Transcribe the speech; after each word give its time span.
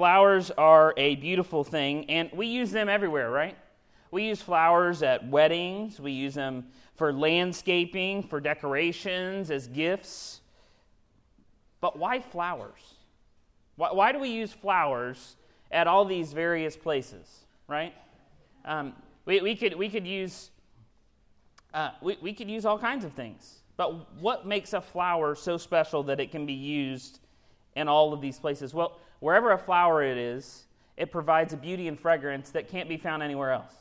flowers 0.00 0.50
are 0.52 0.94
a 0.96 1.16
beautiful 1.16 1.62
thing, 1.62 2.08
and 2.08 2.30
we 2.32 2.46
use 2.46 2.70
them 2.70 2.88
everywhere, 2.88 3.30
right? 3.30 3.54
We 4.10 4.22
use 4.28 4.40
flowers 4.40 5.02
at 5.02 5.28
weddings, 5.28 6.00
we 6.00 6.12
use 6.12 6.32
them 6.32 6.68
for 6.94 7.12
landscaping, 7.12 8.22
for 8.22 8.40
decorations, 8.40 9.50
as 9.50 9.66
gifts. 9.66 10.40
But 11.82 11.98
why 11.98 12.20
flowers? 12.20 12.94
Why, 13.76 13.92
why 13.92 14.12
do 14.12 14.18
we 14.18 14.30
use 14.30 14.54
flowers 14.54 15.36
at 15.70 15.86
all 15.86 16.06
these 16.06 16.32
various 16.32 16.78
places, 16.78 17.44
right? 17.68 17.92
Um, 18.64 18.94
we, 19.26 19.42
we, 19.42 19.54
could, 19.54 19.74
we, 19.74 19.90
could 19.90 20.06
use, 20.06 20.50
uh, 21.74 21.90
we, 22.00 22.16
we 22.22 22.32
could 22.32 22.48
use 22.48 22.64
all 22.64 22.78
kinds 22.78 23.04
of 23.04 23.12
things. 23.12 23.58
But 23.76 24.18
what 24.18 24.46
makes 24.46 24.72
a 24.72 24.80
flower 24.80 25.34
so 25.34 25.58
special 25.58 26.02
that 26.04 26.20
it 26.20 26.30
can 26.30 26.46
be 26.46 26.54
used 26.54 27.18
in 27.76 27.86
all 27.86 28.14
of 28.14 28.22
these 28.22 28.38
places? 28.38 28.72
Well, 28.72 28.96
wherever 29.20 29.52
a 29.52 29.58
flower 29.58 30.02
it 30.02 30.18
is, 30.18 30.64
it 30.96 31.10
provides 31.10 31.52
a 31.52 31.56
beauty 31.56 31.88
and 31.88 31.98
fragrance 31.98 32.50
that 32.50 32.68
can't 32.68 32.88
be 32.88 32.96
found 32.96 33.22
anywhere 33.22 33.52
else. 33.52 33.74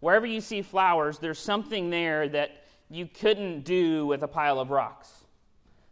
Wherever 0.00 0.26
you 0.26 0.40
see 0.40 0.62
flowers, 0.62 1.18
there's 1.18 1.38
something 1.38 1.90
there 1.90 2.28
that 2.28 2.64
you 2.90 3.06
couldn't 3.06 3.64
do 3.64 4.06
with 4.06 4.22
a 4.22 4.28
pile 4.28 4.58
of 4.58 4.70
rocks. 4.70 5.24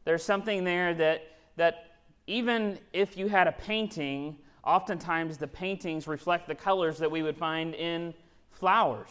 There's 0.04 0.24
something 0.24 0.64
there 0.64 0.94
that, 0.94 1.22
that 1.56 1.92
even 2.26 2.78
if 2.92 3.16
you 3.16 3.28
had 3.28 3.46
a 3.46 3.52
painting, 3.52 4.36
oftentimes 4.64 5.38
the 5.38 5.46
paintings 5.46 6.06
reflect 6.06 6.48
the 6.48 6.54
colors 6.54 6.98
that 6.98 7.10
we 7.10 7.22
would 7.22 7.36
find 7.36 7.74
in 7.74 8.14
flowers. 8.50 9.10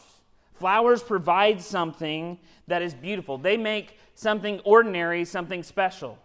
Flowers 0.53 1.03
provide 1.03 1.61
something 1.61 2.39
that 2.67 2.81
is 2.81 2.93
beautiful. 2.93 3.37
They 3.37 3.57
make 3.57 3.99
something 4.15 4.59
ordinary 4.61 5.23
something 5.23 5.61
special. 5.61 6.17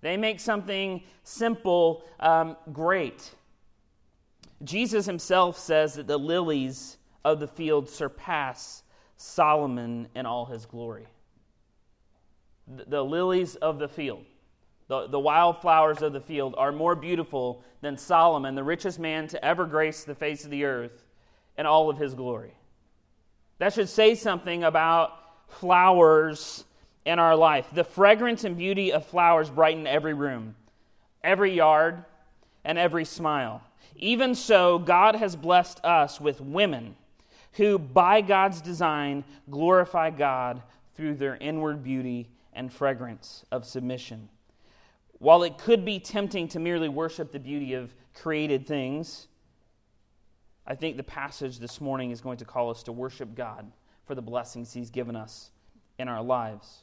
They 0.00 0.16
make 0.16 0.40
something 0.40 1.02
simple 1.24 2.04
um, 2.20 2.56
great. 2.72 3.34
Jesus 4.62 5.06
himself 5.06 5.58
says 5.58 5.94
that 5.94 6.06
the 6.06 6.18
lilies 6.18 6.98
of 7.24 7.40
the 7.40 7.48
field 7.48 7.88
surpass 7.88 8.82
Solomon 9.16 10.08
in 10.14 10.26
all 10.26 10.46
his 10.46 10.66
glory. 10.66 11.06
The, 12.66 12.84
the 12.84 13.04
lilies 13.04 13.56
of 13.56 13.78
the 13.78 13.88
field, 13.88 14.24
the, 14.86 15.08
the 15.08 15.18
wildflowers 15.18 16.02
of 16.02 16.12
the 16.12 16.20
field, 16.20 16.54
are 16.56 16.72
more 16.72 16.94
beautiful 16.94 17.64
than 17.80 17.96
Solomon, 17.96 18.54
the 18.54 18.64
richest 18.64 18.98
man 18.98 19.26
to 19.28 19.44
ever 19.44 19.66
grace 19.66 20.04
the 20.04 20.14
face 20.14 20.44
of 20.44 20.50
the 20.50 20.64
earth, 20.64 21.04
in 21.56 21.66
all 21.66 21.90
of 21.90 21.98
his 21.98 22.14
glory. 22.14 22.54
That 23.58 23.72
should 23.72 23.88
say 23.88 24.14
something 24.14 24.62
about 24.62 25.10
flowers 25.48 26.64
in 27.04 27.18
our 27.18 27.36
life. 27.36 27.68
The 27.72 27.84
fragrance 27.84 28.44
and 28.44 28.56
beauty 28.56 28.92
of 28.92 29.06
flowers 29.06 29.50
brighten 29.50 29.86
every 29.86 30.14
room, 30.14 30.54
every 31.22 31.54
yard, 31.54 32.04
and 32.64 32.78
every 32.78 33.04
smile. 33.04 33.62
Even 33.96 34.34
so, 34.34 34.78
God 34.78 35.16
has 35.16 35.34
blessed 35.34 35.84
us 35.84 36.20
with 36.20 36.40
women 36.40 36.94
who, 37.52 37.78
by 37.78 38.20
God's 38.20 38.60
design, 38.60 39.24
glorify 39.50 40.10
God 40.10 40.62
through 40.94 41.14
their 41.14 41.36
inward 41.36 41.82
beauty 41.82 42.28
and 42.52 42.72
fragrance 42.72 43.44
of 43.50 43.64
submission. 43.64 44.28
While 45.18 45.42
it 45.42 45.58
could 45.58 45.84
be 45.84 45.98
tempting 45.98 46.48
to 46.48 46.60
merely 46.60 46.88
worship 46.88 47.32
the 47.32 47.40
beauty 47.40 47.74
of 47.74 47.92
created 48.14 48.66
things, 48.66 49.26
I 50.66 50.74
think 50.74 50.96
the 50.96 51.02
passage 51.02 51.58
this 51.58 51.80
morning 51.80 52.10
is 52.10 52.20
going 52.20 52.38
to 52.38 52.44
call 52.44 52.70
us 52.70 52.82
to 52.84 52.92
worship 52.92 53.34
God 53.34 53.70
for 54.06 54.14
the 54.14 54.22
blessings 54.22 54.72
He's 54.72 54.90
given 54.90 55.16
us 55.16 55.50
in 55.98 56.08
our 56.08 56.22
lives. 56.22 56.82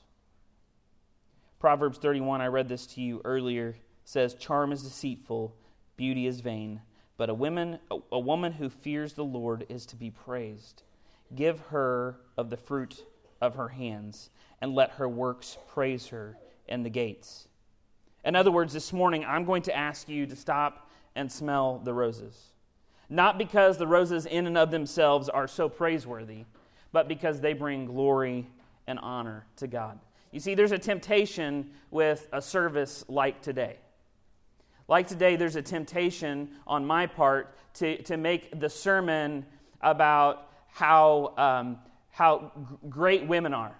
Proverbs 1.59 1.97
31, 1.97 2.41
I 2.41 2.47
read 2.47 2.69
this 2.69 2.85
to 2.87 3.01
you 3.01 3.21
earlier, 3.25 3.75
says, 4.03 4.33
Charm 4.35 4.71
is 4.71 4.83
deceitful, 4.83 5.55
beauty 5.97 6.27
is 6.27 6.41
vain 6.41 6.81
but 7.17 7.29
a 7.29 7.33
woman, 7.33 7.79
a 8.11 8.19
woman 8.19 8.53
who 8.53 8.69
fears 8.69 9.13
the 9.13 9.23
Lord 9.23 9.65
is 9.69 9.85
to 9.87 9.95
be 9.95 10.11
praised. 10.11 10.83
Give 11.33 11.59
her 11.67 12.17
of 12.37 12.49
the 12.49 12.57
fruit 12.57 13.05
of 13.41 13.55
her 13.55 13.69
hands, 13.69 14.29
and 14.61 14.75
let 14.75 14.91
her 14.91 15.07
works 15.07 15.57
praise 15.67 16.07
her 16.07 16.37
in 16.67 16.83
the 16.83 16.89
gates. 16.89 17.47
In 18.23 18.35
other 18.35 18.51
words, 18.51 18.73
this 18.73 18.91
morning, 18.91 19.23
I'm 19.23 19.45
going 19.45 19.61
to 19.63 19.75
ask 19.75 20.09
you 20.09 20.25
to 20.25 20.35
stop 20.35 20.89
and 21.15 21.31
smell 21.31 21.79
the 21.83 21.93
roses. 21.93 22.49
Not 23.07 23.37
because 23.37 23.77
the 23.77 23.87
roses, 23.87 24.25
in 24.25 24.47
and 24.47 24.57
of 24.57 24.71
themselves, 24.71 25.29
are 25.29 25.47
so 25.47 25.69
praiseworthy, 25.69 26.45
but 26.91 27.07
because 27.07 27.39
they 27.39 27.53
bring 27.53 27.85
glory 27.85 28.47
and 28.87 28.99
honor 28.99 29.45
to 29.57 29.67
God. 29.67 29.99
You 30.35 30.41
see, 30.41 30.53
there's 30.53 30.73
a 30.73 30.77
temptation 30.77 31.69
with 31.91 32.27
a 32.33 32.41
service 32.41 33.05
like 33.07 33.41
today. 33.41 33.77
Like 34.89 35.07
today, 35.07 35.37
there's 35.37 35.55
a 35.55 35.61
temptation 35.61 36.49
on 36.67 36.85
my 36.85 37.07
part 37.07 37.55
to, 37.75 38.03
to 38.03 38.17
make 38.17 38.59
the 38.59 38.69
sermon 38.69 39.45
about 39.79 40.51
how, 40.67 41.33
um, 41.37 41.79
how 42.09 42.51
great 42.89 43.25
women 43.25 43.53
are. 43.53 43.77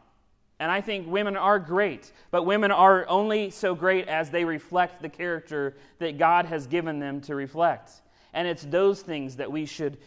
And 0.62 0.72
I 0.72 0.80
think 0.80 1.10
women 1.10 1.36
are 1.36 1.60
great, 1.60 2.14
but 2.32 2.44
women 2.44 2.72
are 2.72 3.06
only 3.10 3.50
so 3.50 3.76
great 3.76 4.08
as 4.08 4.30
they 4.30 4.46
reflect 4.46 5.02
the 5.02 5.10
character 5.10 5.76
that 6.00 6.18
God 6.18 6.46
has 6.46 6.68
given 6.68 7.00
them 7.00 7.20
to 7.24 7.36
reflect. 7.36 7.92
And 8.34 8.48
it's 8.48 8.64
those 8.64 9.02
things 9.02 9.36
that 9.36 9.52
we 9.52 9.66
should 9.66 9.98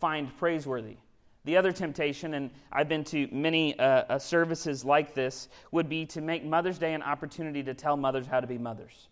find 0.00 0.36
praiseworthy. 0.36 0.96
The 1.44 1.56
other 1.56 1.72
temptation, 1.72 2.34
and 2.34 2.50
I've 2.70 2.88
been 2.88 3.02
to 3.04 3.28
many 3.32 3.76
uh, 3.78 3.84
uh, 4.08 4.18
services 4.18 4.84
like 4.84 5.12
this, 5.12 5.48
would 5.72 5.88
be 5.88 6.06
to 6.06 6.20
make 6.20 6.44
Mother's 6.44 6.78
Day 6.78 6.94
an 6.94 7.02
opportunity 7.02 7.64
to 7.64 7.74
tell 7.74 7.96
mothers 7.96 8.26
how 8.26 8.38
to 8.40 8.46
be 8.46 8.58
mothers. 8.58 9.08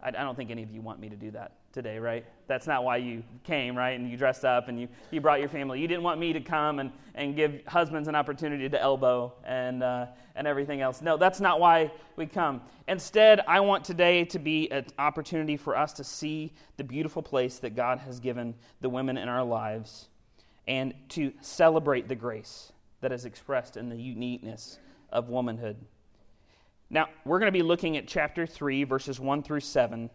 I, 0.00 0.10
don't 0.10 0.36
think 0.36 0.50
any 0.50 0.62
of 0.62 0.70
you 0.70 0.82
want 0.82 1.00
me 1.00 1.08
to 1.08 1.16
do 1.16 1.32
that 1.32 1.52
today, 1.72 1.98
right? 1.98 2.24
That's 2.46 2.66
not 2.66 2.84
why 2.84 2.98
you 2.98 3.24
came, 3.42 3.76
right? 3.76 3.98
And 3.98 4.08
you 4.08 4.16
dressed 4.16 4.44
up 4.44 4.68
and 4.68 4.78
you, 4.78 4.88
you 5.10 5.20
brought 5.20 5.40
your 5.40 5.48
family. 5.48 5.80
You 5.80 5.88
didn't 5.88 6.04
want 6.04 6.20
me 6.20 6.32
to 6.32 6.40
come 6.40 6.78
and, 6.78 6.92
and 7.14 7.34
give 7.34 7.60
husbands 7.66 8.06
an 8.06 8.14
opportunity 8.14 8.68
to 8.68 8.80
elbow 8.80 9.32
and, 9.42 9.82
uh, 9.82 10.06
and 10.36 10.46
everything 10.46 10.80
else. 10.80 11.02
No, 11.02 11.16
that's 11.16 11.40
not 11.40 11.58
why 11.58 11.90
we 12.14 12.26
come. 12.26 12.60
Instead, 12.86 13.40
I 13.48 13.58
want 13.60 13.84
today 13.84 14.24
to 14.26 14.38
be 14.38 14.70
an 14.70 14.84
opportunity 14.98 15.56
for 15.56 15.76
us 15.76 15.92
to 15.94 16.04
see 16.04 16.52
the 16.76 16.84
beautiful 16.84 17.22
place 17.22 17.58
that 17.58 17.74
God 17.74 17.98
has 17.98 18.20
given 18.20 18.54
the 18.82 18.88
women 18.88 19.16
in 19.16 19.28
our 19.28 19.44
lives 19.44 20.08
and 20.66 20.94
to 21.10 21.32
celebrate 21.40 22.08
the 22.08 22.14
grace 22.14 22.72
that 23.00 23.12
is 23.12 23.24
expressed 23.24 23.76
in 23.76 23.88
the 23.88 23.96
uniqueness 23.96 24.78
of 25.10 25.28
womanhood. 25.28 25.76
Now, 26.90 27.08
we're 27.24 27.38
going 27.38 27.52
to 27.52 27.56
be 27.56 27.62
looking 27.62 27.96
at 27.96 28.06
chapter 28.06 28.46
3, 28.46 28.84
verses 28.84 29.18
1 29.18 29.42
through 29.42 29.60
7, 29.60 30.10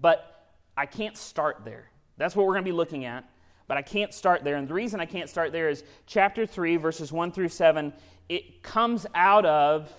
but 0.00 0.54
I 0.76 0.86
can't 0.86 1.16
start 1.16 1.62
there. 1.64 1.90
That's 2.16 2.34
what 2.34 2.46
we're 2.46 2.54
going 2.54 2.64
to 2.64 2.70
be 2.70 2.76
looking 2.76 3.04
at, 3.04 3.28
but 3.68 3.76
I 3.76 3.82
can't 3.82 4.12
start 4.12 4.42
there. 4.44 4.56
And 4.56 4.68
the 4.68 4.74
reason 4.74 5.00
I 5.00 5.06
can't 5.06 5.28
start 5.28 5.52
there 5.52 5.68
is 5.68 5.84
chapter 6.06 6.46
3, 6.46 6.76
verses 6.76 7.12
1 7.12 7.32
through 7.32 7.48
7, 7.48 7.92
it 8.28 8.62
comes 8.62 9.06
out 9.14 9.46
of 9.46 9.92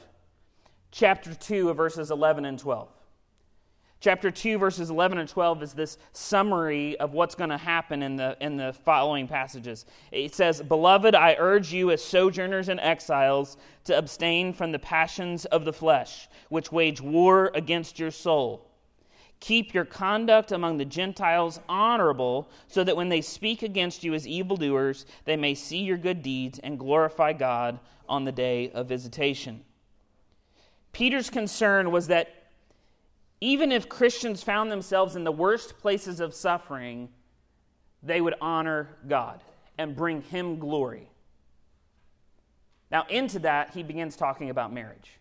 chapter 0.92 1.34
2 1.34 1.70
of 1.70 1.78
verses 1.78 2.12
11 2.12 2.46
and 2.46 2.60
12. 2.60 2.90
Chapter 4.00 4.30
2, 4.30 4.60
verses 4.60 4.92
11 4.92 5.18
and 5.18 5.28
12 5.28 5.64
is 5.64 5.74
this 5.74 5.98
summary 6.14 7.00
of 7.00 7.14
what's 7.14 7.34
going 7.34 7.50
to 7.50 7.58
happen 7.58 8.04
in 8.04 8.16
the, 8.16 8.38
in 8.40 8.56
the 8.56 8.74
following 8.86 9.28
passages. 9.28 9.86
It 10.12 10.36
says, 10.36 10.62
Beloved, 10.62 11.16
I 11.16 11.36
urge 11.40 11.74
you 11.74 11.90
as 11.90 12.04
sojourners 12.04 12.70
and 12.70 12.80
exiles 12.80 13.58
to 13.86 13.98
abstain 13.98 14.54
from 14.54 14.72
the 14.72 14.78
passions 14.78 15.46
of 15.46 15.66
the 15.66 15.74
flesh, 15.74 16.28
which 16.50 16.72
wage 16.72 17.02
war 17.02 17.52
against 17.56 17.98
your 17.98 18.12
soul. 18.12 18.70
Keep 19.40 19.74
your 19.74 19.86
conduct 19.86 20.52
among 20.52 20.78
the 20.78 20.86
Gentiles 20.86 21.60
honorable, 21.68 22.50
so 22.68 22.84
that 22.84 22.98
when 22.98 23.10
they 23.10 23.22
speak 23.22 23.64
against 23.64 24.04
you 24.04 24.14
as 24.14 24.28
evildoers, 24.28 25.08
they 25.26 25.36
may 25.36 25.56
see 25.56 25.80
your 25.80 25.98
good 25.98 26.22
deeds 26.22 26.60
and 26.60 26.78
glorify 26.78 27.34
God 27.34 27.80
on 28.08 28.26
the 28.26 28.32
day 28.32 28.70
of 28.72 28.88
visitation. 28.88 29.64
Peter's 30.92 31.30
concern 31.30 31.92
was 31.92 32.08
that 32.08 32.47
even 33.40 33.72
if 33.72 33.88
Christians 33.88 34.44
found 34.44 34.72
themselves 34.72 35.16
in 35.16 35.24
the 35.24 35.32
worst 35.32 35.78
places 35.78 36.20
of 36.20 36.34
suffering, 36.34 37.10
they 38.02 38.22
would 38.22 38.36
honor 38.42 38.98
God 39.08 39.44
and 39.78 39.96
bring 39.96 40.22
Him 40.24 40.60
glory. 40.60 41.10
Now, 42.90 43.06
into 43.10 43.40
that, 43.40 43.74
he 43.74 43.84
begins 43.84 44.16
talking 44.16 44.50
about 44.50 44.72
marriage. 44.74 45.20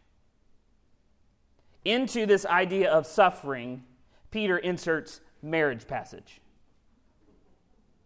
Into 1.84 2.26
this 2.26 2.46
idea 2.46 2.90
of 2.90 3.06
suffering, 3.06 3.84
Peter 4.30 4.58
inserts 4.58 5.20
marriage 5.42 5.86
passage. 5.86 6.40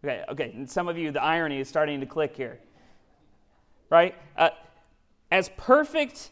Okay, 0.02 0.24
okay, 0.30 0.52
and 0.54 0.68
some 0.68 0.88
of 0.88 0.96
you, 0.96 1.10
the 1.12 1.22
irony 1.22 1.60
is 1.60 1.68
starting 1.68 2.00
to 2.00 2.06
click 2.06 2.34
here. 2.36 2.58
Right? 3.90 4.14
Uh, 4.36 4.50
as 5.30 5.50
perfect 5.56 6.30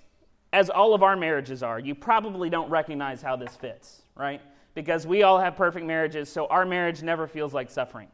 as 0.53 0.71
all 0.71 0.95
of 0.95 1.03
our 1.03 1.17
marriages 1.17 1.63
are, 1.63 1.79
you 1.79 1.95
probably 1.95 2.49
don't 2.49 2.71
recognize 2.71 3.21
how 3.21 3.37
this 3.37 3.55
fits, 3.57 4.03
right? 4.15 4.41
Because 4.75 5.07
we 5.07 5.23
all 5.23 5.39
have 5.39 5.57
perfect 5.57 5.85
marriages, 5.87 6.31
so 6.31 6.47
our 6.47 6.65
marriage 6.65 7.03
never 7.03 7.27
feels 7.27 7.53
like 7.53 7.71
suffering. 7.71 8.09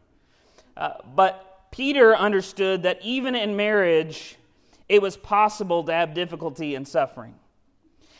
Uh, 0.76 0.94
but 1.14 1.70
Peter 1.70 2.16
understood 2.16 2.82
that 2.82 2.98
even 3.02 3.34
in 3.34 3.56
marriage, 3.56 4.36
it 4.88 5.00
was 5.00 5.16
possible 5.16 5.84
to 5.84 5.92
have 5.92 6.14
difficulty 6.14 6.74
and 6.74 6.86
suffering. 6.86 7.34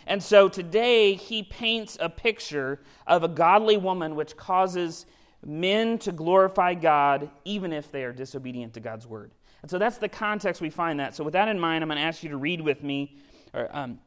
And 0.07 0.23
so 0.23 0.49
today 0.49 1.15
he 1.15 1.43
paints 1.43 1.97
a 2.01 2.09
picture 2.09 2.81
of 3.07 3.23
a 3.23 3.29
godly 3.29 3.77
woman 3.77 4.15
which 4.15 4.37
causes 4.37 5.07
men 5.45 5.99
to 5.99 6.13
glorify 6.13 6.75
God 6.75 7.31
even 7.45 7.73
if 7.73 7.91
they 7.91 8.05
are 8.05 8.13
disobedient 8.13 8.75
to 8.75 8.81
God's 8.81 9.07
word. 9.07 9.31
And 9.63 9.71
so 9.71 9.79
that's 9.79 9.99
the 9.99 10.09
context 10.09 10.61
we 10.61 10.71
find 10.71 11.01
that. 11.01 11.15
So 11.15 11.25
with 11.25 11.33
that 11.33 11.49
in 11.49 11.59
mind, 11.59 11.83
I'm 11.83 11.89
going 11.89 11.99
to 11.99 12.05
ask 12.05 12.23
you 12.23 12.29
to 12.31 12.37
read 12.37 12.61
with 12.61 12.83
me 12.83 13.17
or 13.55 13.69
um, 13.73 13.99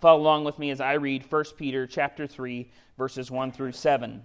follow 0.00 0.20
along 0.20 0.44
with 0.44 0.58
me 0.58 0.70
as 0.70 0.80
I 0.80 0.94
read 0.94 1.30
1 1.30 1.44
Peter 1.56 1.86
chapter 1.86 2.26
3 2.26 2.70
verses 2.96 3.30
1 3.30 3.52
through 3.52 3.72
7. 3.72 4.22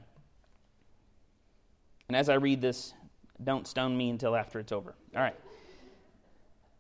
And 2.08 2.16
as 2.16 2.30
I 2.30 2.36
read 2.36 2.62
this, 2.62 2.94
don't 3.44 3.68
stone 3.68 3.98
me 3.98 4.10
until 4.10 4.36
after 4.36 4.60
it's 4.60 4.72
over. 4.72 4.96
All 5.16 5.22
right. 5.22 5.36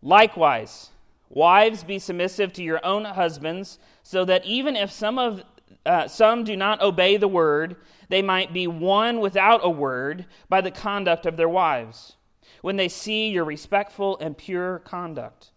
Likewise, 0.01 0.89
wives 1.29 1.83
be 1.83 1.99
submissive 1.99 2.51
to 2.53 2.63
your 2.63 2.83
own 2.85 3.05
husbands, 3.05 3.79
so 4.03 4.25
that 4.25 4.45
even 4.45 4.75
if 4.75 4.91
some 4.91 5.19
of 5.19 5.43
uh, 5.85 6.07
some 6.07 6.43
do 6.43 6.55
not 6.55 6.81
obey 6.81 7.17
the 7.17 7.27
word, 7.27 7.75
they 8.09 8.21
might 8.21 8.53
be 8.53 8.67
won 8.67 9.19
without 9.19 9.61
a 9.63 9.69
word 9.69 10.25
by 10.49 10.61
the 10.61 10.69
conduct 10.69 11.25
of 11.25 11.37
their 11.37 11.49
wives, 11.49 12.17
when 12.61 12.75
they 12.75 12.87
see 12.87 13.29
your 13.29 13.45
respectful 13.45 14.17
and 14.19 14.37
pure 14.37 14.79
conduct. 14.79 15.51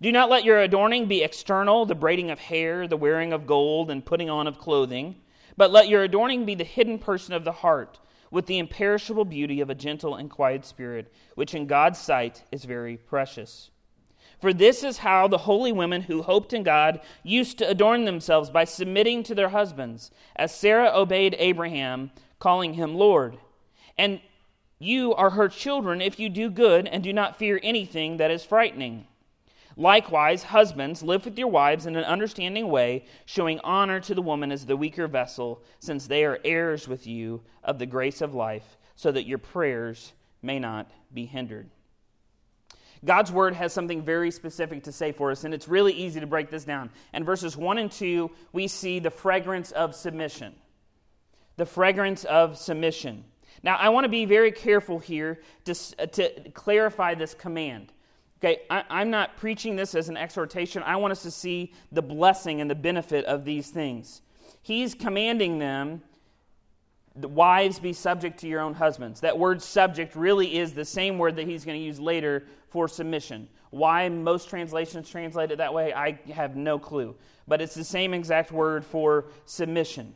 Do 0.00 0.10
not 0.12 0.30
let 0.30 0.44
your 0.44 0.58
adorning 0.58 1.06
be 1.06 1.22
external, 1.22 1.86
the 1.86 1.94
braiding 1.94 2.30
of 2.30 2.38
hair, 2.38 2.86
the 2.86 2.96
wearing 2.96 3.32
of 3.32 3.46
gold, 3.46 3.90
and 3.90 4.04
putting 4.04 4.30
on 4.30 4.46
of 4.46 4.58
clothing, 4.58 5.16
but 5.56 5.70
let 5.70 5.88
your 5.88 6.02
adorning 6.02 6.44
be 6.44 6.54
the 6.54 6.64
hidden 6.64 6.98
person 6.98 7.34
of 7.34 7.44
the 7.44 7.52
heart, 7.52 7.98
with 8.30 8.46
the 8.46 8.58
imperishable 8.58 9.24
beauty 9.24 9.60
of 9.60 9.70
a 9.70 9.74
gentle 9.74 10.16
and 10.16 10.30
quiet 10.30 10.64
spirit, 10.64 11.12
which 11.34 11.54
in 11.54 11.66
God's 11.66 11.98
sight 11.98 12.42
is 12.50 12.64
very 12.64 12.96
precious. 12.96 13.70
For 14.40 14.52
this 14.52 14.82
is 14.82 14.98
how 14.98 15.28
the 15.28 15.38
holy 15.38 15.72
women 15.72 16.02
who 16.02 16.22
hoped 16.22 16.52
in 16.52 16.64
God 16.64 17.00
used 17.22 17.58
to 17.58 17.68
adorn 17.68 18.04
themselves 18.04 18.50
by 18.50 18.64
submitting 18.64 19.22
to 19.24 19.34
their 19.34 19.50
husbands, 19.50 20.10
as 20.36 20.54
Sarah 20.54 20.90
obeyed 20.94 21.36
Abraham, 21.38 22.10
calling 22.38 22.74
him 22.74 22.94
Lord. 22.94 23.38
And 23.96 24.20
you 24.78 25.14
are 25.14 25.30
her 25.30 25.48
children 25.48 26.02
if 26.02 26.18
you 26.18 26.28
do 26.28 26.50
good 26.50 26.86
and 26.88 27.02
do 27.02 27.12
not 27.12 27.38
fear 27.38 27.60
anything 27.62 28.16
that 28.16 28.30
is 28.30 28.44
frightening. 28.44 29.06
Likewise, 29.76 30.44
husbands, 30.44 31.02
live 31.02 31.24
with 31.24 31.38
your 31.38 31.48
wives 31.48 31.86
in 31.86 31.96
an 31.96 32.04
understanding 32.04 32.68
way, 32.68 33.04
showing 33.26 33.58
honor 33.60 33.98
to 34.00 34.14
the 34.14 34.22
woman 34.22 34.52
as 34.52 34.66
the 34.66 34.76
weaker 34.76 35.08
vessel, 35.08 35.62
since 35.80 36.06
they 36.06 36.24
are 36.24 36.38
heirs 36.44 36.86
with 36.86 37.06
you 37.06 37.42
of 37.64 37.78
the 37.78 37.86
grace 37.86 38.20
of 38.20 38.34
life, 38.34 38.76
so 38.94 39.10
that 39.10 39.26
your 39.26 39.38
prayers 39.38 40.12
may 40.42 40.58
not 40.58 40.90
be 41.12 41.26
hindered. 41.26 41.68
God's 43.04 43.32
word 43.32 43.54
has 43.54 43.72
something 43.72 44.02
very 44.02 44.30
specific 44.30 44.84
to 44.84 44.92
say 44.92 45.12
for 45.12 45.30
us, 45.30 45.44
and 45.44 45.52
it's 45.52 45.68
really 45.68 45.92
easy 45.92 46.20
to 46.20 46.26
break 46.26 46.50
this 46.50 46.64
down. 46.64 46.90
In 47.12 47.24
verses 47.24 47.56
1 47.56 47.78
and 47.78 47.90
2, 47.90 48.30
we 48.52 48.66
see 48.68 48.98
the 48.98 49.10
fragrance 49.10 49.72
of 49.72 49.94
submission. 49.94 50.54
The 51.56 51.66
fragrance 51.66 52.24
of 52.24 52.56
submission. 52.56 53.24
Now, 53.62 53.76
I 53.76 53.90
want 53.90 54.04
to 54.04 54.08
be 54.08 54.24
very 54.24 54.52
careful 54.52 54.98
here 54.98 55.40
to, 55.64 55.74
uh, 55.98 56.06
to 56.06 56.50
clarify 56.50 57.14
this 57.14 57.34
command. 57.34 57.92
Okay, 58.44 58.60
I, 58.68 59.00
am 59.00 59.08
not 59.08 59.38
preaching 59.38 59.74
this 59.74 59.94
as 59.94 60.10
an 60.10 60.18
exhortation. 60.18 60.82
I 60.82 60.96
want 60.96 61.12
us 61.12 61.22
to 61.22 61.30
see 61.30 61.72
the 61.90 62.02
blessing 62.02 62.60
and 62.60 62.70
the 62.70 62.74
benefit 62.74 63.24
of 63.24 63.46
these 63.46 63.70
things. 63.70 64.20
He's 64.60 64.92
commanding 64.92 65.58
them, 65.58 66.02
the 67.16 67.26
wives, 67.26 67.78
be 67.78 67.94
subject 67.94 68.40
to 68.40 68.46
your 68.46 68.60
own 68.60 68.74
husbands. 68.74 69.20
That 69.20 69.38
word 69.38 69.62
subject 69.62 70.14
really 70.14 70.58
is 70.58 70.74
the 70.74 70.84
same 70.84 71.16
word 71.16 71.36
that 71.36 71.46
he's 71.46 71.64
going 71.64 71.80
to 71.80 71.84
use 71.86 71.98
later 71.98 72.44
for 72.68 72.86
submission. 72.86 73.48
Why 73.70 74.10
most 74.10 74.50
translations 74.50 75.08
translate 75.08 75.50
it 75.50 75.56
that 75.56 75.72
way, 75.72 75.94
I 75.94 76.18
have 76.30 76.54
no 76.54 76.78
clue. 76.78 77.16
But 77.48 77.62
it's 77.62 77.74
the 77.74 77.82
same 77.82 78.12
exact 78.12 78.52
word 78.52 78.84
for 78.84 79.24
submission. 79.46 80.14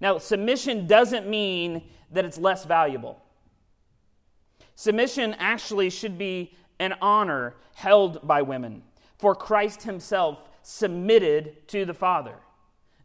Now, 0.00 0.18
submission 0.18 0.88
doesn't 0.88 1.28
mean 1.28 1.84
that 2.10 2.24
it's 2.24 2.36
less 2.36 2.64
valuable. 2.64 3.22
Submission 4.74 5.36
actually 5.38 5.90
should 5.90 6.18
be 6.18 6.56
and 6.80 6.94
honor 7.00 7.54
held 7.74 8.26
by 8.26 8.42
women. 8.42 8.82
For 9.18 9.36
Christ 9.36 9.84
himself 9.84 10.48
submitted 10.62 11.68
to 11.68 11.84
the 11.84 11.94
Father. 11.94 12.34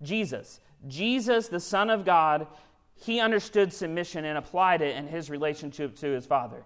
Jesus, 0.02 0.60
Jesus, 0.88 1.48
the 1.50 1.60
Son 1.60 1.90
of 1.90 2.06
God, 2.06 2.48
he 2.96 3.20
understood 3.20 3.74
submission 3.74 4.26
and 4.26 4.38
applied 4.38 4.82
it 4.82 4.96
in 4.96 5.08
his 5.08 5.30
relationship 5.30 5.96
to 5.98 6.08
his 6.08 6.26
Father. 6.26 6.64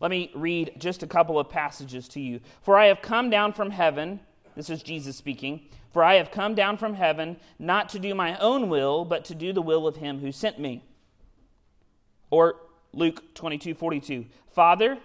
Let 0.00 0.10
me 0.10 0.30
read 0.34 0.72
just 0.78 1.02
a 1.02 1.06
couple 1.06 1.38
of 1.38 1.50
passages 1.50 2.08
to 2.08 2.20
you. 2.20 2.40
For 2.62 2.78
I 2.78 2.86
have 2.86 3.02
come 3.02 3.28
down 3.28 3.52
from 3.52 3.70
heaven, 3.70 4.20
this 4.54 4.70
is 4.70 4.82
Jesus 4.82 5.16
speaking, 5.16 5.68
for 5.92 6.04
I 6.04 6.14
have 6.14 6.30
come 6.30 6.54
down 6.54 6.76
from 6.76 6.94
heaven 6.94 7.36
not 7.58 7.88
to 7.90 7.98
do 7.98 8.14
my 8.14 8.38
own 8.38 8.68
will, 8.68 9.04
but 9.04 9.24
to 9.26 9.34
do 9.34 9.52
the 9.52 9.60
will 9.60 9.86
of 9.86 9.96
him 9.96 10.20
who 10.20 10.30
sent 10.32 10.58
me. 10.58 10.84
Or 12.30 12.56
Luke 12.92 13.34
22 13.34 13.74
42. 13.74 14.26
Father, 14.48 14.98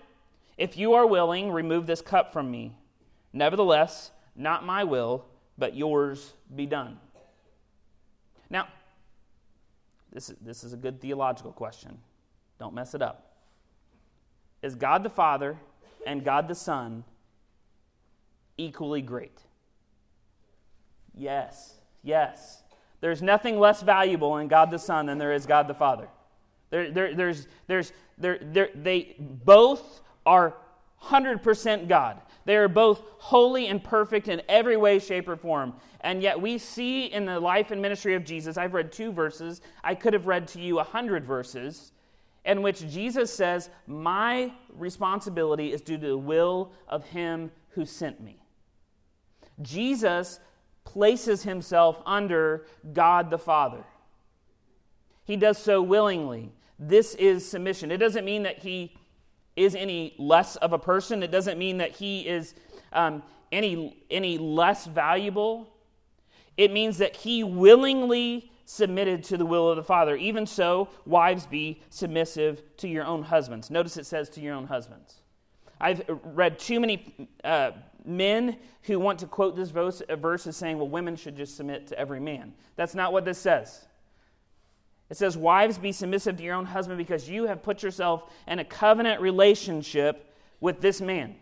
if 0.57 0.77
you 0.77 0.93
are 0.93 1.05
willing, 1.05 1.51
remove 1.51 1.85
this 1.85 2.01
cup 2.01 2.31
from 2.31 2.49
me. 2.49 2.77
Nevertheless, 3.33 4.11
not 4.35 4.65
my 4.65 4.83
will, 4.83 5.25
but 5.57 5.75
yours 5.75 6.33
be 6.55 6.65
done. 6.65 6.97
Now, 8.49 8.67
this 10.13 10.29
is, 10.29 10.35
this 10.41 10.63
is 10.63 10.73
a 10.73 10.77
good 10.77 11.01
theological 11.01 11.51
question. 11.51 11.97
Don't 12.59 12.73
mess 12.73 12.93
it 12.93 13.01
up. 13.01 13.33
Is 14.61 14.75
God 14.75 15.03
the 15.03 15.09
Father 15.09 15.57
and 16.07 16.23
God 16.23 16.47
the 16.47 16.55
Son 16.55 17.03
equally 18.57 19.01
great? 19.01 19.39
Yes, 21.13 21.75
yes. 22.03 22.63
There's 23.01 23.21
nothing 23.21 23.59
less 23.59 23.81
valuable 23.81 24.37
in 24.37 24.47
God 24.47 24.71
the 24.71 24.79
Son 24.79 25.05
than 25.05 25.17
there 25.17 25.33
is 25.33 25.45
God 25.45 25.67
the 25.67 25.73
Father. 25.73 26.07
There, 26.69 26.91
there, 26.91 27.13
there's, 27.13 27.47
there's, 27.67 27.91
there, 28.17 28.39
there, 28.41 28.69
they 28.73 29.15
both 29.19 30.01
are 30.25 30.55
100% 31.03 31.87
God. 31.87 32.21
They 32.45 32.55
are 32.55 32.67
both 32.67 33.01
holy 33.17 33.67
and 33.67 33.83
perfect 33.83 34.27
in 34.27 34.41
every 34.47 34.77
way, 34.77 34.99
shape, 34.99 35.27
or 35.27 35.35
form. 35.35 35.73
And 36.01 36.21
yet 36.21 36.39
we 36.39 36.57
see 36.57 37.05
in 37.05 37.25
the 37.25 37.39
life 37.39 37.71
and 37.71 37.81
ministry 37.81 38.13
of 38.15 38.23
Jesus, 38.23 38.57
I've 38.57 38.73
read 38.73 38.91
two 38.91 39.11
verses. 39.11 39.61
I 39.83 39.95
could 39.95 40.13
have 40.13 40.27
read 40.27 40.47
to 40.49 40.59
you 40.59 40.79
a 40.79 40.83
hundred 40.83 41.25
verses 41.25 41.91
in 42.45 42.61
which 42.61 42.87
Jesus 42.89 43.33
says, 43.33 43.69
My 43.87 44.53
responsibility 44.73 45.73
is 45.73 45.81
due 45.81 45.97
to 45.97 46.07
the 46.07 46.17
will 46.17 46.71
of 46.87 47.03
him 47.05 47.51
who 47.69 47.85
sent 47.85 48.21
me. 48.21 48.41
Jesus 49.61 50.39
places 50.83 51.43
himself 51.43 52.01
under 52.05 52.65
God 52.93 53.31
the 53.31 53.39
Father. 53.39 53.83
He 55.23 55.35
does 55.35 55.57
so 55.57 55.81
willingly. 55.81 56.51
This 56.77 57.15
is 57.15 57.49
submission. 57.49 57.91
It 57.91 57.97
doesn't 57.97 58.25
mean 58.25 58.43
that 58.43 58.59
he 58.59 58.95
is 59.55 59.75
any 59.75 60.13
less 60.17 60.55
of 60.57 60.73
a 60.73 60.79
person. 60.79 61.23
It 61.23 61.31
doesn't 61.31 61.57
mean 61.57 61.77
that 61.77 61.91
he 61.91 62.21
is 62.27 62.55
um, 62.93 63.23
any, 63.51 64.03
any 64.09 64.37
less 64.37 64.85
valuable. 64.85 65.73
It 66.57 66.71
means 66.71 66.97
that 66.97 67.15
he 67.15 67.43
willingly 67.43 68.51
submitted 68.65 69.23
to 69.25 69.37
the 69.37 69.45
will 69.45 69.69
of 69.69 69.75
the 69.75 69.83
Father. 69.83 70.15
Even 70.15 70.45
so, 70.45 70.89
wives, 71.05 71.45
be 71.45 71.81
submissive 71.89 72.61
to 72.77 72.87
your 72.87 73.05
own 73.05 73.23
husbands. 73.23 73.69
Notice 73.69 73.97
it 73.97 74.05
says 74.05 74.29
to 74.31 74.41
your 74.41 74.55
own 74.55 74.65
husbands. 74.65 75.21
I've 75.79 76.03
read 76.23 76.57
too 76.57 76.79
many 76.79 77.29
uh, 77.43 77.71
men 78.05 78.57
who 78.83 78.99
want 78.99 79.19
to 79.19 79.27
quote 79.27 79.55
this 79.55 79.69
verse, 79.69 80.01
verse 80.09 80.47
as 80.47 80.55
saying, 80.55 80.77
well, 80.77 80.87
women 80.87 81.15
should 81.15 81.35
just 81.35 81.57
submit 81.57 81.87
to 81.87 81.99
every 81.99 82.19
man. 82.19 82.53
That's 82.75 82.95
not 82.95 83.13
what 83.13 83.25
this 83.25 83.37
says. 83.37 83.85
It 85.09 85.17
says, 85.17 85.37
Wives, 85.37 85.77
be 85.77 85.91
submissive 85.91 86.37
to 86.37 86.43
your 86.43 86.55
own 86.55 86.65
husband 86.65 86.97
because 86.97 87.29
you 87.29 87.45
have 87.45 87.61
put 87.61 87.83
yourself 87.83 88.31
in 88.47 88.59
a 88.59 88.65
covenant 88.65 89.21
relationship 89.21 90.33
with 90.59 90.81
this 90.81 90.99
man. 90.99 91.35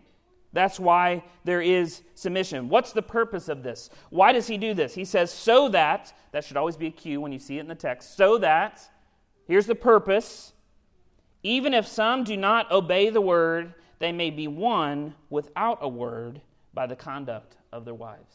That's 0.52 0.78
why 0.78 1.24
there 1.44 1.62
is 1.62 2.02
submission. 2.14 2.68
What's 2.68 2.92
the 2.92 3.02
purpose 3.02 3.48
of 3.48 3.62
this? 3.62 3.90
Why 4.10 4.32
does 4.32 4.46
he 4.46 4.56
do 4.56 4.74
this? 4.74 4.94
He 4.94 5.04
says, 5.04 5.32
so 5.32 5.68
that, 5.70 6.12
that 6.32 6.44
should 6.44 6.56
always 6.56 6.76
be 6.76 6.86
a 6.86 6.92
cue 6.92 7.20
when 7.20 7.32
you 7.32 7.38
see 7.38 7.56
it 7.56 7.62
in 7.62 7.68
the 7.68 7.74
text, 7.74 8.16
so 8.16 8.38
that, 8.38 8.80
here's 9.48 9.66
the 9.66 9.74
purpose, 9.74 10.52
even 11.42 11.74
if 11.74 11.86
some 11.86 12.22
do 12.22 12.36
not 12.36 12.70
obey 12.70 13.10
the 13.10 13.20
word, 13.20 13.74
they 13.98 14.12
may 14.12 14.30
be 14.30 14.46
won 14.46 15.14
without 15.28 15.78
a 15.80 15.88
word 15.88 16.40
by 16.72 16.86
the 16.86 16.96
conduct 16.96 17.56
of 17.72 17.84
their 17.84 17.94
wives. 17.94 18.34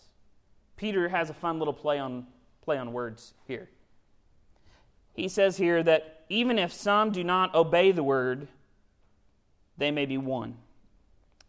Peter 0.75 1.07
has 1.07 1.29
a 1.29 1.33
fun 1.33 1.57
little 1.57 1.73
play 1.73 1.99
on, 1.99 2.27
play 2.61 2.77
on 2.77 2.91
words 2.91 3.33
here 3.45 3.69
he 5.19 5.27
says 5.27 5.57
here 5.57 5.83
that 5.83 6.23
even 6.29 6.57
if 6.57 6.71
some 6.71 7.11
do 7.11 7.23
not 7.23 7.53
obey 7.53 7.91
the 7.91 8.03
word, 8.03 8.47
they 9.77 9.91
may 9.91 10.05
be 10.05 10.17
won. 10.17 10.55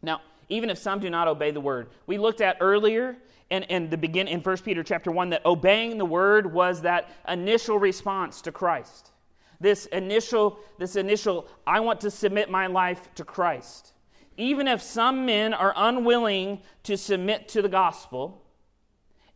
Now, 0.02 0.20
even 0.48 0.70
if 0.70 0.78
some 0.78 1.00
do 1.00 1.10
not 1.10 1.28
obey 1.28 1.50
the 1.50 1.60
word, 1.60 1.88
we 2.06 2.18
looked 2.18 2.40
at 2.40 2.56
earlier 2.60 3.16
in, 3.50 3.62
in 3.64 3.90
the 3.90 3.96
begin 3.96 4.26
in 4.26 4.40
1 4.40 4.56
Peter 4.58 4.82
chapter 4.82 5.10
1 5.10 5.30
that 5.30 5.44
obeying 5.44 5.98
the 5.98 6.04
word 6.04 6.52
was 6.52 6.82
that 6.82 7.10
initial 7.28 7.78
response 7.78 8.40
to 8.42 8.52
Christ. 8.52 9.12
This 9.60 9.86
initial, 9.86 10.58
this 10.78 10.96
initial, 10.96 11.46
I 11.66 11.80
want 11.80 12.00
to 12.00 12.10
submit 12.10 12.50
my 12.50 12.66
life 12.66 13.14
to 13.16 13.24
Christ. 13.24 13.92
Even 14.36 14.66
if 14.66 14.80
some 14.80 15.26
men 15.26 15.52
are 15.52 15.74
unwilling 15.76 16.62
to 16.84 16.96
submit 16.96 17.48
to 17.48 17.60
the 17.60 17.68
gospel, 17.68 18.42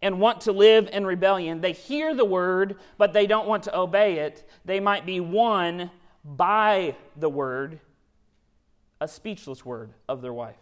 and 0.04 0.20
want 0.20 0.42
to 0.42 0.52
live 0.52 0.88
in 0.92 1.06
rebellion. 1.06 1.62
They 1.62 1.72
hear 1.72 2.14
the 2.14 2.26
word, 2.26 2.76
but 2.98 3.14
they 3.14 3.26
don't 3.26 3.48
want 3.48 3.62
to 3.64 3.76
obey 3.76 4.18
it. 4.18 4.46
They 4.66 4.78
might 4.78 5.06
be 5.06 5.18
won 5.18 5.90
by 6.22 6.94
the 7.16 7.30
word, 7.30 7.80
a 9.00 9.08
speechless 9.08 9.64
word 9.64 9.94
of 10.06 10.20
their 10.20 10.34
wife. 10.34 10.58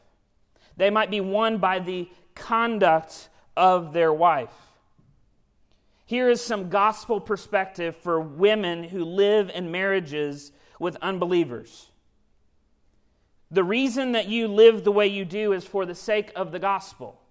They 0.77 0.91
might 0.91 1.11
be 1.11 1.21
won 1.21 1.59
by 1.59 1.81
the 1.81 2.09
conduct 2.37 3.29
of 3.57 3.93
their 3.93 4.13
wife. 4.13 4.55
Here 6.07 6.31
is 6.31 6.41
some 6.41 6.69
gospel 6.69 7.21
perspective 7.21 7.97
for 7.97 8.21
women 8.21 8.85
who 8.85 9.05
live 9.05 9.51
in 9.53 9.73
marriages 9.73 10.53
with 10.79 10.97
unbelievers. 11.03 11.91
The 13.51 13.65
reason 13.65 14.13
that 14.13 14.29
you 14.29 14.47
live 14.47 14.85
the 14.85 14.93
way 14.93 15.09
you 15.09 15.25
do 15.25 15.53
is 15.53 15.65
for 15.65 15.85
the 15.85 15.97
sake 15.97 16.31
of 16.37 16.53
the 16.53 16.61
gospel. 16.61 17.22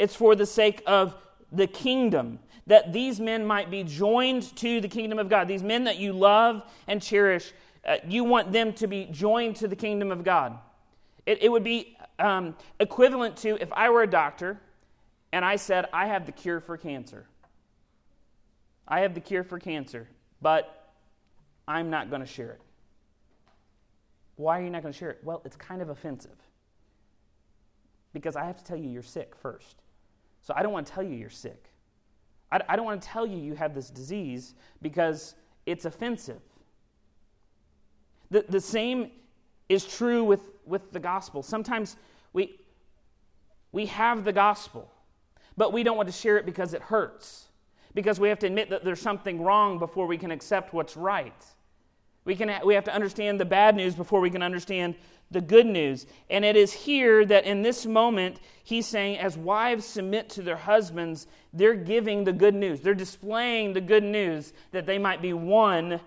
It's 0.00 0.16
for 0.16 0.34
the 0.34 0.46
sake 0.46 0.82
of 0.86 1.14
the 1.52 1.66
kingdom, 1.66 2.38
that 2.66 2.90
these 2.90 3.20
men 3.20 3.44
might 3.44 3.70
be 3.70 3.84
joined 3.84 4.56
to 4.56 4.80
the 4.80 4.88
kingdom 4.88 5.18
of 5.18 5.28
God. 5.28 5.46
These 5.46 5.62
men 5.62 5.84
that 5.84 5.98
you 5.98 6.14
love 6.14 6.62
and 6.88 7.02
cherish, 7.02 7.52
uh, 7.84 7.96
you 8.08 8.24
want 8.24 8.50
them 8.50 8.72
to 8.74 8.86
be 8.86 9.08
joined 9.10 9.56
to 9.56 9.68
the 9.68 9.76
kingdom 9.76 10.10
of 10.10 10.24
God. 10.24 10.58
It, 11.26 11.42
it 11.42 11.50
would 11.50 11.62
be 11.62 11.98
um, 12.18 12.56
equivalent 12.78 13.36
to 13.38 13.60
if 13.60 13.70
I 13.74 13.90
were 13.90 14.02
a 14.02 14.06
doctor 14.06 14.58
and 15.34 15.44
I 15.44 15.56
said, 15.56 15.84
I 15.92 16.06
have 16.06 16.24
the 16.24 16.32
cure 16.32 16.60
for 16.60 16.78
cancer. 16.78 17.26
I 18.88 19.00
have 19.00 19.12
the 19.12 19.20
cure 19.20 19.44
for 19.44 19.58
cancer, 19.58 20.08
but 20.40 20.94
I'm 21.68 21.90
not 21.90 22.08
going 22.08 22.22
to 22.22 22.26
share 22.26 22.52
it. 22.52 22.60
Why 24.36 24.60
are 24.60 24.62
you 24.62 24.70
not 24.70 24.80
going 24.80 24.94
to 24.94 24.98
share 24.98 25.10
it? 25.10 25.18
Well, 25.22 25.42
it's 25.44 25.56
kind 25.56 25.82
of 25.82 25.90
offensive. 25.90 26.38
Because 28.14 28.34
I 28.34 28.46
have 28.46 28.56
to 28.56 28.64
tell 28.64 28.78
you 28.78 28.88
you're 28.88 29.02
sick 29.02 29.34
first. 29.36 29.79
So 30.42 30.54
I 30.56 30.62
don't 30.62 30.72
want 30.72 30.86
to 30.86 30.92
tell 30.92 31.02
you 31.02 31.14
you're 31.14 31.30
sick. 31.30 31.70
I, 32.50 32.60
I 32.68 32.76
don't 32.76 32.84
want 32.84 33.02
to 33.02 33.08
tell 33.08 33.26
you 33.26 33.36
you 33.36 33.54
have 33.54 33.74
this 33.74 33.90
disease 33.90 34.54
because 34.82 35.34
it's 35.66 35.84
offensive. 35.84 36.40
The, 38.30 38.44
the 38.48 38.60
same 38.60 39.10
is 39.68 39.84
true 39.84 40.24
with, 40.24 40.40
with 40.66 40.92
the 40.92 41.00
gospel. 41.00 41.42
Sometimes 41.42 41.96
we, 42.32 42.58
we 43.72 43.86
have 43.86 44.24
the 44.24 44.32
gospel, 44.32 44.90
but 45.56 45.72
we 45.72 45.82
don't 45.82 45.96
want 45.96 46.08
to 46.08 46.12
share 46.12 46.38
it 46.38 46.46
because 46.46 46.74
it 46.74 46.82
hurts, 46.82 47.46
because 47.94 48.18
we 48.18 48.28
have 48.28 48.38
to 48.40 48.46
admit 48.46 48.70
that 48.70 48.84
there's 48.84 49.00
something 49.00 49.42
wrong 49.42 49.78
before 49.78 50.06
we 50.06 50.18
can 50.18 50.30
accept 50.30 50.72
what's 50.72 50.96
right. 50.96 51.44
We, 52.24 52.36
can, 52.36 52.52
we 52.64 52.74
have 52.74 52.84
to 52.84 52.94
understand 52.94 53.40
the 53.40 53.44
bad 53.44 53.76
news 53.76 53.94
before 53.94 54.20
we 54.20 54.30
can 54.30 54.42
understand 54.42 54.94
the 55.30 55.40
good 55.40 55.66
news. 55.66 56.06
And 56.28 56.44
it 56.44 56.56
is 56.56 56.72
here 56.72 57.24
that 57.26 57.44
in 57.44 57.62
this 57.62 57.86
moment, 57.86 58.40
he's 58.64 58.86
saying, 58.86 59.18
as 59.18 59.36
wives 59.36 59.84
submit 59.84 60.28
to 60.30 60.42
their 60.42 60.56
husbands, 60.56 61.26
they're 61.52 61.74
giving 61.74 62.24
the 62.24 62.32
good 62.32 62.54
news. 62.54 62.80
They're 62.80 62.94
displaying 62.94 63.72
the 63.72 63.80
good 63.80 64.04
news 64.04 64.52
that 64.72 64.86
they 64.86 64.98
might 64.98 65.22
be 65.22 65.32
won 65.32 66.00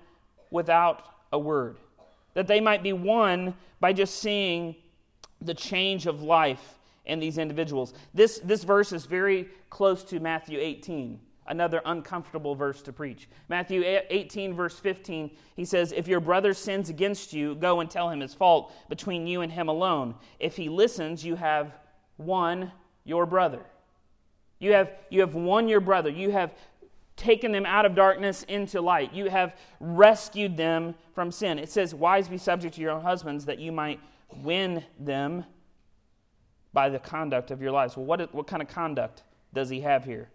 without 0.51 1.05
a 1.31 1.39
word, 1.39 1.77
that 2.33 2.47
they 2.47 2.59
might 2.59 2.83
be 2.83 2.93
won 2.93 3.55
by 3.79 3.93
just 3.93 4.19
seeing 4.19 4.75
the 5.41 5.53
change 5.53 6.05
of 6.05 6.21
life 6.21 6.79
in 7.05 7.19
these 7.19 7.37
individuals. 7.37 7.93
This, 8.13 8.39
this 8.39 8.63
verse 8.63 8.93
is 8.93 9.05
very 9.05 9.49
close 9.69 10.03
to 10.05 10.19
Matthew 10.19 10.59
18 10.59 11.19
another 11.47 11.81
uncomfortable 11.85 12.55
verse 12.55 12.81
to 12.83 12.93
preach. 12.93 13.27
Matthew 13.49 13.83
18, 13.85 14.53
verse 14.53 14.77
15, 14.79 15.31
he 15.55 15.65
says, 15.65 15.91
If 15.91 16.07
your 16.07 16.19
brother 16.19 16.53
sins 16.53 16.89
against 16.89 17.33
you, 17.33 17.55
go 17.55 17.79
and 17.79 17.89
tell 17.89 18.09
him 18.09 18.19
his 18.19 18.33
fault 18.33 18.73
between 18.89 19.27
you 19.27 19.41
and 19.41 19.51
him 19.51 19.67
alone. 19.67 20.15
If 20.39 20.55
he 20.55 20.69
listens, 20.69 21.25
you 21.25 21.35
have 21.35 21.73
won 22.17 22.71
your 23.03 23.25
brother. 23.25 23.61
You 24.59 24.73
have, 24.73 24.91
you 25.09 25.21
have 25.21 25.35
won 25.35 25.67
your 25.67 25.81
brother. 25.81 26.09
You 26.09 26.31
have 26.31 26.53
taken 27.15 27.51
them 27.51 27.65
out 27.65 27.85
of 27.85 27.95
darkness 27.95 28.43
into 28.43 28.81
light. 28.81 29.13
You 29.13 29.29
have 29.29 29.57
rescued 29.79 30.57
them 30.57 30.95
from 31.13 31.31
sin. 31.31 31.59
It 31.59 31.69
says, 31.69 31.93
Wives, 31.93 32.27
be 32.27 32.37
subject 32.37 32.75
to 32.75 32.81
your 32.81 32.91
own 32.91 33.01
husbands, 33.01 33.45
that 33.45 33.59
you 33.59 33.71
might 33.71 33.99
win 34.41 34.83
them 34.99 35.45
by 36.71 36.89
the 36.89 36.99
conduct 36.99 37.51
of 37.51 37.61
your 37.61 37.71
lives. 37.71 37.95
Well, 37.95 38.05
what, 38.05 38.33
what 38.33 38.47
kind 38.47 38.61
of 38.61 38.67
conduct 38.67 39.23
does 39.53 39.69
he 39.69 39.81
have 39.81 40.05
here? 40.05 40.29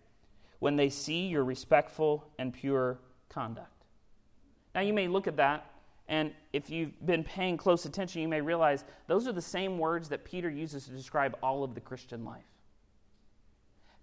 When 0.59 0.77
they 0.77 0.89
see 0.89 1.27
your 1.27 1.45
respectful 1.45 2.27
and 2.39 2.53
pure 2.53 2.99
conduct. 3.29 3.85
Now, 4.75 4.81
you 4.81 4.93
may 4.93 5.09
look 5.09 5.27
at 5.27 5.37
that, 5.37 5.71
and 6.09 6.33
if 6.53 6.71
you've 6.71 7.05
been 7.05 7.25
paying 7.25 7.57
close 7.57 7.85
attention, 7.85 8.23
you 8.23 8.29
may 8.29 8.41
realize 8.41 8.85
those 9.07 9.29
are 9.29 9.33
the 9.33 9.43
same 9.43 9.79
words 9.79 10.09
that 10.09 10.25
Peter 10.25 10.49
uses 10.51 10.87
to 10.87 10.91
describe 10.91 11.37
all 11.43 11.65
of 11.65 11.75
the 11.75 11.81
Christian 11.81 12.25
life. 12.25 12.45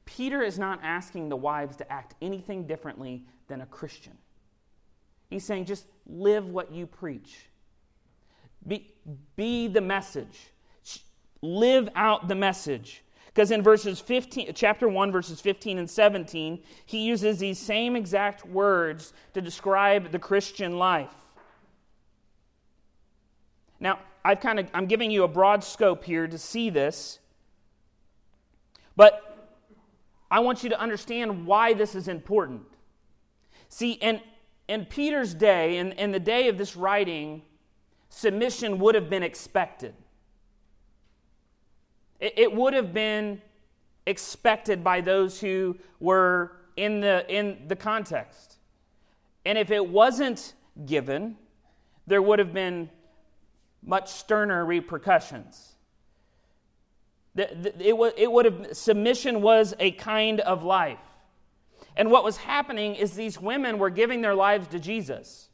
Peter 0.06 0.42
is 0.44 0.60
not 0.60 0.80
asking 0.84 1.30
the 1.30 1.36
wives 1.36 1.76
to 1.78 1.92
act 1.92 2.14
anything 2.22 2.68
differently 2.68 3.26
than 3.48 3.62
a 3.62 3.66
Christian. 3.66 4.16
He's 5.30 5.44
saying 5.44 5.66
just 5.66 5.88
live 6.06 6.46
what 6.48 6.72
you 6.72 6.86
preach. 6.86 7.50
Be, 8.68 8.94
be 9.36 9.68
the 9.68 9.82
message. 9.82 10.52
Live 11.42 11.90
out 11.96 12.28
the 12.28 12.36
message. 12.36 13.04
Because 13.36 13.51
in 13.51 13.62
verses 13.62 14.00
15, 14.00 14.54
chapter 14.56 14.88
1, 14.88 15.12
verses 15.12 15.42
15 15.42 15.77
and 15.77 15.89
17, 15.89 16.63
he 16.86 17.00
uses 17.00 17.38
these 17.38 17.60
same 17.60 17.98
exact 17.98 18.48
words 18.48 19.12
to 19.34 19.42
describe 19.42 20.13
the 20.13 20.20
Christian 20.20 20.77
life. 20.77 21.12
Now, 23.77 24.00
I've 24.24 24.39
kind 24.39 24.58
of 24.58 24.70
I'm 24.74 24.86
giving 24.86 25.12
you 25.12 25.25
a 25.25 25.27
broad 25.27 25.65
scope 25.65 26.06
here 26.06 26.30
to 26.30 26.38
see 26.38 26.70
this. 26.70 27.20
But 28.96 29.22
I 30.32 30.39
want 30.39 30.63
you 30.63 30.70
to 30.70 30.80
understand 30.80 31.46
why 31.46 31.74
this 31.74 31.94
is 31.94 32.08
important. 32.08 32.63
See, 33.68 33.92
in, 33.92 34.22
in 34.70 34.86
Peter's 34.86 35.34
day, 35.34 35.77
in, 35.77 35.92
in 35.92 36.13
the 36.13 36.22
day 36.22 36.48
of 36.48 36.58
this 36.58 36.77
writing, 36.77 37.42
submission 38.08 38.80
would 38.80 38.96
have 38.96 39.10
been 39.10 39.24
expected. 39.24 39.94
It, 42.25 42.34
it 42.38 42.53
would 42.53 42.74
have 42.74 42.91
been 42.91 43.39
expected 44.08 44.84
by 44.84 45.01
those 45.01 45.39
who 45.39 45.77
were 46.00 46.53
in 46.75 47.00
the, 47.00 47.24
in 47.29 47.67
the 47.67 47.75
context. 47.75 48.58
And 49.46 49.60
if 49.60 49.70
it 49.70 49.88
wasn't 49.88 50.53
given, 50.88 51.38
there 52.08 52.24
would 52.24 52.39
have 52.39 52.51
been 52.51 52.89
much 53.84 54.12
sterner 54.12 54.65
repercussions. 54.65 55.74
It, 57.36 57.96
would 58.32 58.46
have, 58.46 58.75
submission 58.75 59.44
was 59.44 59.75
a 59.79 59.91
kind 59.91 60.39
of 60.39 60.63
life. 60.63 60.98
And 61.96 62.10
what 62.10 62.24
was 62.24 62.38
happening 62.38 62.96
is 62.96 63.13
these 63.13 63.39
women 63.39 63.77
were 63.77 63.91
giving 63.91 64.22
their 64.22 64.34
lives 64.34 64.67
to 64.70 64.79
Jesus. 64.79 65.50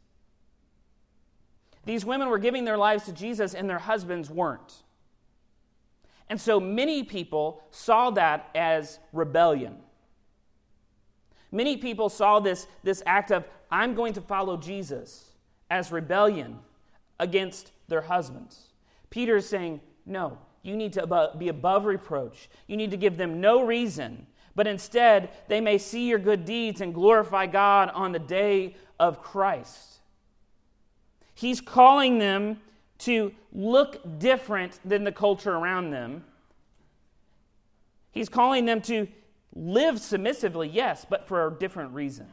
These 1.84 2.06
women 2.06 2.30
were 2.30 2.40
giving 2.40 2.64
their 2.64 2.78
lives 2.78 3.04
to 3.06 3.12
Jesus, 3.12 3.54
and 3.54 3.70
their 3.70 3.80
husbands 3.80 4.30
weren't. 4.30 4.84
And 6.32 6.40
so 6.40 6.62
many 6.62 7.04
people 7.04 7.62
saw 7.72 8.10
that 8.12 8.52
as 8.56 9.00
rebellion. 9.12 9.76
Many 11.52 11.76
people 11.76 12.08
saw 12.08 12.40
this, 12.40 12.68
this 12.84 13.04
act 13.06 13.34
of, 13.34 13.44
I'm 13.70 13.96
going 13.96 14.14
to 14.14 14.22
follow 14.22 14.56
Jesus, 14.56 15.32
as 15.70 15.92
rebellion 15.92 16.60
against 17.20 17.74
their 17.90 18.00
husbands. 18.00 18.70
Peter 19.10 19.36
is 19.36 19.50
saying, 19.50 19.82
No, 20.06 20.38
you 20.64 20.78
need 20.78 20.94
to 20.94 21.34
be 21.38 21.50
above 21.50 21.84
reproach. 21.84 22.50
You 22.66 22.78
need 22.78 22.92
to 22.92 22.98
give 22.98 23.18
them 23.18 23.42
no 23.42 23.66
reason, 23.66 24.26
but 24.56 24.68
instead 24.68 25.32
they 25.50 25.60
may 25.60 25.78
see 25.78 26.08
your 26.08 26.20
good 26.20 26.46
deeds 26.46 26.80
and 26.80 26.94
glorify 26.94 27.46
God 27.46 27.90
on 27.94 28.14
the 28.14 28.20
day 28.20 28.78
of 29.02 29.22
Christ. 29.22 30.00
He's 31.34 31.60
calling 31.60 32.20
them 32.20 32.62
to 33.02 33.34
look 33.52 34.20
different 34.20 34.80
than 34.86 35.04
the 35.04 35.12
culture 35.12 35.52
around 35.52 35.90
them. 35.90 36.24
He's 38.12 38.30
calling 38.30 38.66
them 38.66 38.82
to 38.82 39.08
live 39.56 40.00
submissively, 40.00 40.70
yes, 40.70 41.06
but 41.10 41.28
for 41.28 41.48
a 41.48 41.52
different 41.52 41.94
reason. 41.94 42.28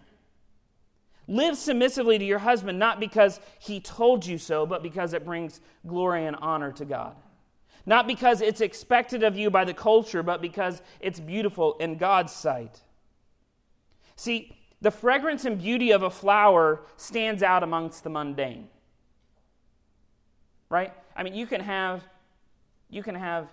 Live 1.26 1.56
submissively 1.56 2.18
to 2.18 2.24
your 2.24 2.38
husband, 2.38 2.78
not 2.78 3.00
because 3.00 3.40
he 3.58 3.80
told 3.80 4.26
you 4.26 4.38
so, 4.38 4.66
but 4.66 4.82
because 4.82 5.14
it 5.14 5.24
brings 5.24 5.60
glory 5.86 6.26
and 6.26 6.36
honor 6.36 6.72
to 6.72 6.84
God. 6.84 7.16
Not 7.86 8.06
because 8.06 8.42
it's 8.42 8.60
expected 8.60 9.22
of 9.22 9.36
you 9.36 9.50
by 9.50 9.64
the 9.64 9.74
culture, 9.74 10.22
but 10.22 10.42
because 10.42 10.82
it's 11.00 11.20
beautiful 11.20 11.76
in 11.80 11.96
God's 11.96 12.32
sight. 12.32 12.80
See, 14.16 14.54
the 14.82 14.90
fragrance 14.90 15.44
and 15.44 15.58
beauty 15.58 15.92
of 15.92 16.02
a 16.02 16.10
flower 16.10 16.82
stands 16.96 17.42
out 17.42 17.62
amongst 17.62 18.04
the 18.04 18.10
mundane 18.10 18.68
right? 20.70 20.92
I 21.16 21.22
mean, 21.22 21.34
you 21.34 21.46
can 21.46 21.60
have 21.60 22.02
you 22.90 23.02
can 23.02 23.14
have 23.14 23.48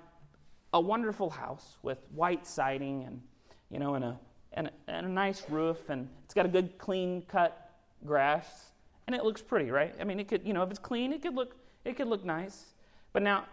a 0.73 0.79
wonderful 0.79 1.29
house 1.29 1.77
with 1.83 1.99
white 2.13 2.45
siding 2.45 3.03
and 3.03 3.21
you 3.69 3.79
know 3.79 3.95
and 3.95 4.03
a 4.03 4.19
and 4.53 4.67
a, 4.67 4.71
and 4.87 5.05
a 5.05 5.09
nice 5.09 5.43
roof 5.49 5.89
and 5.89 6.07
it's 6.23 6.33
got 6.33 6.45
a 6.45 6.49
good 6.49 6.77
clean 6.77 7.21
cut 7.27 7.71
grass 8.05 8.71
and 9.07 9.15
it 9.15 9.23
looks 9.23 9.41
pretty, 9.41 9.69
right? 9.69 9.93
I 9.99 10.03
mean, 10.03 10.19
it 10.19 10.27
could 10.27 10.45
you 10.45 10.53
know 10.53 10.63
if 10.63 10.69
it's 10.69 10.79
clean, 10.79 11.13
it 11.13 11.21
could 11.21 11.35
look 11.35 11.55
it 11.83 11.95
could 11.95 12.07
look 12.07 12.25
nice. 12.25 12.73
But 13.13 13.21
now 13.21 13.45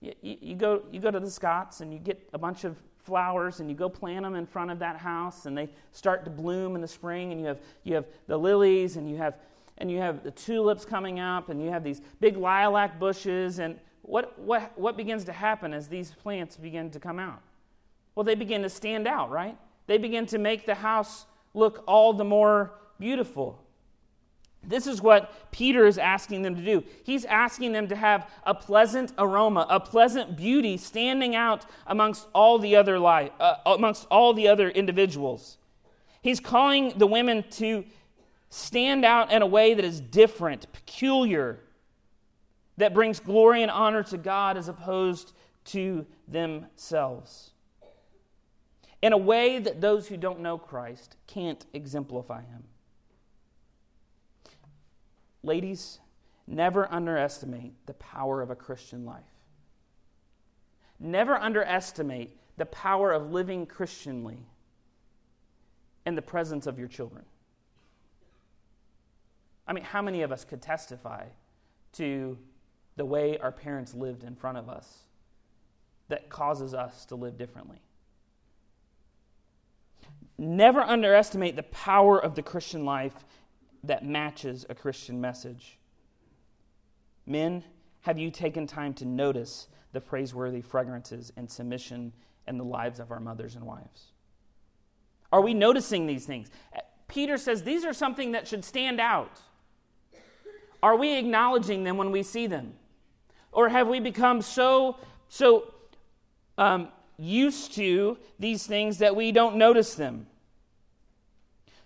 you, 0.00 0.12
you, 0.20 0.54
go 0.54 0.82
you 0.90 1.00
go 1.00 1.10
to 1.10 1.20
the 1.20 1.30
Scots 1.30 1.80
and 1.80 1.92
you 1.92 1.98
get 1.98 2.28
a 2.32 2.38
bunch 2.38 2.64
of 2.64 2.76
flowers 2.98 3.60
and 3.60 3.68
you 3.68 3.74
go 3.74 3.88
plant 3.88 4.22
them 4.22 4.34
in 4.34 4.46
front 4.46 4.70
of 4.70 4.78
that 4.78 4.96
house 4.96 5.46
and 5.46 5.56
they 5.56 5.68
start 5.90 6.24
to 6.24 6.30
bloom 6.30 6.76
in 6.76 6.80
the 6.80 6.88
spring 6.88 7.32
and 7.32 7.40
you 7.40 7.46
have 7.46 7.58
you 7.82 7.94
have 7.94 8.04
the 8.26 8.36
lilies 8.36 8.96
and 8.96 9.10
you 9.10 9.16
have 9.16 9.34
and 9.82 9.90
you 9.90 9.98
have 9.98 10.22
the 10.22 10.30
tulips 10.30 10.84
coming 10.84 11.18
up 11.18 11.48
and 11.48 11.60
you 11.60 11.68
have 11.68 11.82
these 11.82 12.00
big 12.20 12.36
lilac 12.36 13.00
bushes 13.00 13.58
and 13.58 13.78
what 14.02 14.38
what 14.38 14.72
what 14.78 14.96
begins 14.96 15.24
to 15.24 15.32
happen 15.32 15.74
as 15.74 15.88
these 15.88 16.12
plants 16.12 16.56
begin 16.56 16.88
to 16.88 17.00
come 17.00 17.18
out 17.18 17.42
well 18.14 18.22
they 18.22 18.36
begin 18.36 18.62
to 18.62 18.68
stand 18.70 19.08
out 19.08 19.28
right 19.30 19.58
they 19.88 19.98
begin 19.98 20.24
to 20.24 20.38
make 20.38 20.64
the 20.66 20.76
house 20.76 21.26
look 21.52 21.82
all 21.86 22.12
the 22.12 22.24
more 22.24 22.72
beautiful 22.98 23.58
this 24.64 24.86
is 24.86 25.02
what 25.02 25.50
Peter 25.50 25.86
is 25.86 25.98
asking 25.98 26.42
them 26.42 26.54
to 26.54 26.62
do. 26.62 26.84
He's 27.02 27.24
asking 27.24 27.72
them 27.72 27.88
to 27.88 27.96
have 27.96 28.30
a 28.44 28.54
pleasant 28.54 29.12
aroma, 29.18 29.66
a 29.68 29.80
pleasant 29.80 30.36
beauty 30.36 30.76
standing 30.76 31.34
out 31.34 31.66
amongst 31.88 32.28
all 32.32 32.60
the 32.60 32.76
other 32.76 32.96
li- 33.00 33.32
uh, 33.40 33.56
amongst 33.66 34.06
all 34.08 34.32
the 34.32 34.46
other 34.46 34.68
individuals. 34.70 35.58
He's 36.22 36.38
calling 36.38 36.92
the 36.96 37.08
women 37.08 37.44
to 37.52 37.84
stand 38.52 39.02
out 39.02 39.32
in 39.32 39.40
a 39.40 39.46
way 39.46 39.72
that 39.72 39.84
is 39.84 39.98
different, 39.98 40.70
peculiar, 40.74 41.58
that 42.76 42.92
brings 42.92 43.18
glory 43.18 43.62
and 43.62 43.70
honor 43.70 44.02
to 44.02 44.18
God 44.18 44.58
as 44.58 44.68
opposed 44.68 45.32
to 45.64 46.04
themselves. 46.28 47.52
In 49.00 49.14
a 49.14 49.18
way 49.18 49.58
that 49.58 49.80
those 49.80 50.06
who 50.06 50.18
don't 50.18 50.40
know 50.40 50.58
Christ 50.58 51.16
can't 51.26 51.64
exemplify 51.72 52.42
him. 52.42 52.64
Ladies, 55.42 55.98
never 56.46 56.92
underestimate 56.92 57.72
the 57.86 57.94
power 57.94 58.42
of 58.42 58.50
a 58.50 58.54
Christian 58.54 59.06
life. 59.06 59.24
Never 61.00 61.36
underestimate 61.36 62.36
the 62.58 62.66
power 62.66 63.12
of 63.12 63.32
living 63.32 63.64
Christianly 63.64 64.40
in 66.04 66.16
the 66.16 66.22
presence 66.22 66.66
of 66.66 66.78
your 66.78 66.88
children. 66.88 67.24
I 69.66 69.72
mean, 69.72 69.84
how 69.84 70.02
many 70.02 70.22
of 70.22 70.32
us 70.32 70.44
could 70.44 70.60
testify 70.60 71.26
to 71.94 72.38
the 72.96 73.04
way 73.04 73.38
our 73.38 73.52
parents 73.52 73.94
lived 73.94 74.24
in 74.24 74.34
front 74.34 74.58
of 74.58 74.68
us 74.68 74.98
that 76.08 76.28
causes 76.28 76.74
us 76.74 77.04
to 77.06 77.14
live 77.14 77.38
differently? 77.38 77.80
Never 80.38 80.80
underestimate 80.80 81.56
the 81.56 81.62
power 81.64 82.18
of 82.18 82.34
the 82.34 82.42
Christian 82.42 82.84
life 82.84 83.24
that 83.84 84.04
matches 84.04 84.66
a 84.68 84.74
Christian 84.74 85.20
message. 85.20 85.78
Men, 87.26 87.64
have 88.00 88.18
you 88.18 88.30
taken 88.30 88.66
time 88.66 88.94
to 88.94 89.04
notice 89.04 89.68
the 89.92 90.00
praiseworthy 90.00 90.60
fragrances 90.60 91.32
and 91.36 91.50
submission 91.50 92.12
in 92.48 92.58
the 92.58 92.64
lives 92.64 92.98
of 92.98 93.10
our 93.10 93.20
mothers 93.20 93.54
and 93.54 93.64
wives? 93.64 94.12
Are 95.32 95.40
we 95.40 95.54
noticing 95.54 96.06
these 96.06 96.26
things? 96.26 96.50
Peter 97.08 97.36
says 97.36 97.62
these 97.62 97.84
are 97.84 97.92
something 97.92 98.32
that 98.32 98.48
should 98.48 98.64
stand 98.64 99.00
out. 99.00 99.40
Are 100.82 100.96
we 100.96 101.16
acknowledging 101.16 101.84
them 101.84 101.96
when 101.96 102.10
we 102.10 102.22
see 102.22 102.46
them? 102.46 102.74
Or 103.52 103.68
have 103.68 103.86
we 103.86 104.00
become 104.00 104.42
so, 104.42 104.96
so 105.28 105.72
um, 106.58 106.88
used 107.18 107.74
to 107.74 108.18
these 108.38 108.66
things 108.66 108.98
that 108.98 109.14
we 109.14 109.30
don't 109.30 109.56
notice 109.56 109.94
them? 109.94 110.26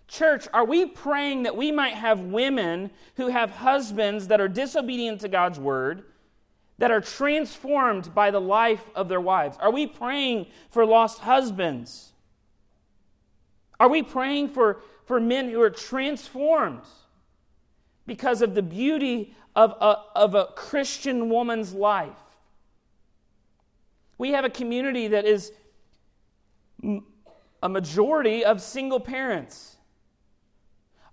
Church, 0.08 0.46
are 0.54 0.64
we 0.64 0.86
praying 0.86 1.42
that 1.42 1.56
we 1.56 1.72
might 1.72 1.94
have 1.94 2.20
women 2.20 2.90
who 3.16 3.28
have 3.28 3.50
husbands 3.50 4.28
that 4.28 4.40
are 4.40 4.48
disobedient 4.48 5.20
to 5.22 5.28
God's 5.28 5.58
word, 5.58 6.04
that 6.78 6.92
are 6.92 7.00
transformed 7.00 8.14
by 8.14 8.30
the 8.30 8.40
life 8.40 8.88
of 8.94 9.08
their 9.08 9.20
wives? 9.20 9.58
Are 9.60 9.72
we 9.72 9.86
praying 9.86 10.46
for 10.70 10.86
lost 10.86 11.18
husbands? 11.18 12.12
Are 13.80 13.88
we 13.88 14.02
praying 14.02 14.50
for, 14.50 14.80
for 15.04 15.18
men 15.18 15.48
who 15.48 15.60
are 15.60 15.70
transformed 15.70 16.82
because 18.06 18.42
of 18.42 18.54
the 18.54 18.62
beauty 18.62 19.34
of 19.54 19.72
a, 19.80 19.96
of 20.14 20.34
a 20.34 20.46
Christian 20.54 21.28
woman's 21.28 21.73
life? 21.75 22.12
We 24.19 24.30
have 24.30 24.45
a 24.45 24.50
community 24.50 25.08
that 25.08 25.25
is 25.25 25.52
a 27.62 27.69
majority 27.69 28.45
of 28.45 28.60
single 28.60 29.00
parents. 29.00 29.76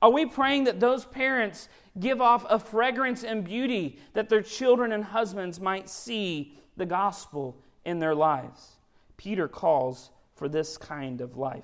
Are 0.01 0.11
we 0.11 0.25
praying 0.25 0.65
that 0.65 0.79
those 0.79 1.05
parents 1.05 1.69
give 1.99 2.21
off 2.21 2.45
a 2.49 2.59
fragrance 2.59 3.23
and 3.23 3.43
beauty 3.43 3.99
that 4.13 4.29
their 4.29 4.41
children 4.41 4.91
and 4.91 5.03
husbands 5.03 5.59
might 5.59 5.89
see 5.89 6.57
the 6.75 6.85
gospel 6.85 7.57
in 7.85 7.99
their 7.99 8.15
lives? 8.15 8.73
Peter 9.15 9.47
calls 9.47 10.11
for 10.35 10.49
this 10.49 10.77
kind 10.77 11.21
of 11.21 11.37
life. 11.37 11.63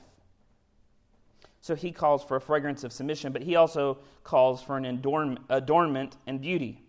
So 1.61 1.75
he 1.75 1.91
calls 1.91 2.23
for 2.23 2.37
a 2.37 2.41
fragrance 2.41 2.83
of 2.83 2.93
submission, 2.93 3.33
but 3.33 3.41
he 3.41 3.55
also 3.55 3.97
calls 4.23 4.61
for 4.61 4.77
an 4.77 4.85
adornment 4.85 6.17
and 6.25 6.41
beauty. 6.41 6.81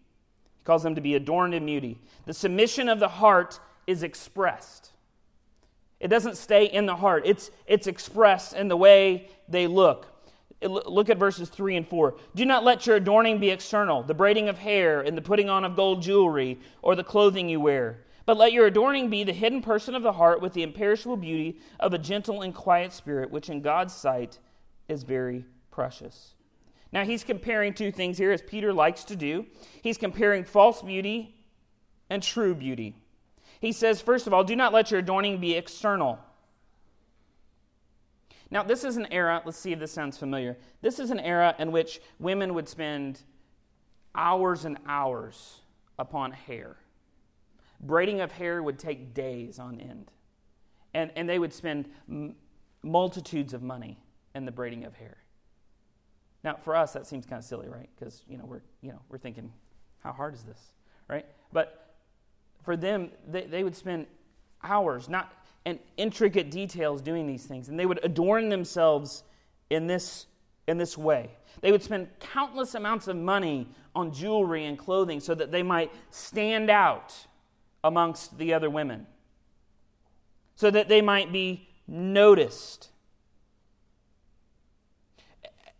He 0.58 0.64
calls 0.64 0.82
them 0.82 0.94
to 0.94 1.00
be 1.00 1.14
adorned 1.14 1.54
in 1.54 1.66
beauty. 1.66 1.98
The 2.26 2.34
submission 2.34 2.88
of 2.88 3.00
the 3.00 3.08
heart 3.08 3.58
is 3.86 4.02
expressed. 4.02 4.92
It 5.98 6.08
doesn't 6.08 6.36
stay 6.36 6.64
in 6.64 6.86
the 6.86 6.96
heart, 6.96 7.24
it's, 7.26 7.50
it's 7.66 7.86
expressed 7.86 8.54
in 8.54 8.68
the 8.68 8.76
way 8.76 9.28
they 9.48 9.66
look. 9.66 10.06
Look 10.62 11.08
at 11.08 11.16
verses 11.16 11.48
3 11.48 11.76
and 11.76 11.88
4. 11.88 12.16
Do 12.34 12.44
not 12.44 12.64
let 12.64 12.86
your 12.86 12.96
adorning 12.96 13.38
be 13.38 13.48
external, 13.48 14.02
the 14.02 14.14
braiding 14.14 14.48
of 14.48 14.58
hair 14.58 15.00
and 15.00 15.16
the 15.16 15.22
putting 15.22 15.48
on 15.48 15.64
of 15.64 15.74
gold 15.74 16.02
jewelry 16.02 16.58
or 16.82 16.94
the 16.94 17.04
clothing 17.04 17.48
you 17.48 17.60
wear. 17.60 18.00
But 18.26 18.36
let 18.36 18.52
your 18.52 18.66
adorning 18.66 19.08
be 19.08 19.24
the 19.24 19.32
hidden 19.32 19.62
person 19.62 19.94
of 19.94 20.02
the 20.02 20.12
heart 20.12 20.42
with 20.42 20.52
the 20.52 20.62
imperishable 20.62 21.16
beauty 21.16 21.58
of 21.80 21.94
a 21.94 21.98
gentle 21.98 22.42
and 22.42 22.54
quiet 22.54 22.92
spirit, 22.92 23.30
which 23.30 23.48
in 23.48 23.62
God's 23.62 23.94
sight 23.94 24.38
is 24.90 25.04
very 25.04 25.44
precious. 25.70 26.34
Now, 26.92 27.04
he's 27.04 27.22
comparing 27.22 27.72
two 27.72 27.92
things 27.92 28.18
here, 28.18 28.32
as 28.32 28.42
Peter 28.42 28.72
likes 28.72 29.04
to 29.04 29.16
do. 29.16 29.46
He's 29.82 29.96
comparing 29.96 30.44
false 30.44 30.82
beauty 30.82 31.36
and 32.10 32.22
true 32.22 32.54
beauty. 32.54 32.96
He 33.60 33.72
says, 33.72 34.00
first 34.00 34.26
of 34.26 34.34
all, 34.34 34.42
do 34.42 34.56
not 34.56 34.72
let 34.72 34.90
your 34.90 34.98
adorning 34.98 35.38
be 35.38 35.54
external. 35.54 36.18
Now, 38.50 38.64
this 38.64 38.82
is 38.82 38.96
an 38.96 39.06
era, 39.12 39.40
let's 39.44 39.58
see 39.58 39.72
if 39.72 39.78
this 39.78 39.92
sounds 39.92 40.18
familiar. 40.18 40.58
This 40.82 40.98
is 40.98 41.12
an 41.12 41.20
era 41.20 41.54
in 41.60 41.70
which 41.70 42.00
women 42.18 42.54
would 42.54 42.68
spend 42.68 43.22
hours 44.16 44.64
and 44.64 44.76
hours 44.86 45.60
upon 45.98 46.32
hair. 46.32 46.76
Braiding 47.80 48.20
of 48.20 48.32
hair 48.32 48.62
would 48.62 48.80
take 48.80 49.14
days 49.14 49.60
on 49.60 49.80
end. 49.80 50.10
And, 50.92 51.12
and 51.14 51.28
they 51.28 51.38
would 51.38 51.52
spend 51.52 51.88
m- 52.08 52.34
multitudes 52.82 53.54
of 53.54 53.62
money 53.62 53.98
in 54.34 54.44
the 54.44 54.52
braiding 54.52 54.84
of 54.84 54.94
hair. 54.94 55.16
Now, 56.42 56.56
for 56.62 56.74
us, 56.74 56.92
that 56.92 57.06
seems 57.06 57.26
kind 57.26 57.38
of 57.38 57.44
silly, 57.44 57.68
right? 57.68 57.88
Because, 57.98 58.22
you 58.28 58.38
know, 58.38 58.44
we're, 58.46 58.62
you 58.80 58.90
know, 58.90 59.00
we're 59.08 59.18
thinking, 59.18 59.52
how 60.02 60.12
hard 60.12 60.34
is 60.34 60.42
this, 60.42 60.72
right? 61.08 61.26
But 61.52 61.94
for 62.62 62.76
them, 62.76 63.10
they, 63.28 63.42
they 63.42 63.62
would 63.62 63.76
spend 63.76 64.06
hours, 64.62 65.08
not 65.08 65.32
and 65.66 65.78
intricate 65.96 66.50
details 66.50 67.02
doing 67.02 67.26
these 67.26 67.44
things. 67.44 67.68
And 67.68 67.78
they 67.78 67.86
would 67.86 68.00
adorn 68.02 68.48
themselves 68.48 69.24
in 69.68 69.86
this, 69.86 70.26
in 70.66 70.78
this 70.78 70.96
way. 70.96 71.30
They 71.60 71.70
would 71.70 71.82
spend 71.82 72.08
countless 72.18 72.74
amounts 72.74 73.08
of 73.08 73.16
money 73.16 73.68
on 73.94 74.12
jewelry 74.12 74.64
and 74.64 74.78
clothing 74.78 75.20
so 75.20 75.34
that 75.34 75.50
they 75.50 75.62
might 75.62 75.92
stand 76.10 76.70
out 76.70 77.14
amongst 77.84 78.38
the 78.38 78.54
other 78.54 78.70
women, 78.70 79.06
so 80.54 80.70
that 80.70 80.88
they 80.88 81.02
might 81.02 81.32
be 81.32 81.68
noticed. 81.86 82.88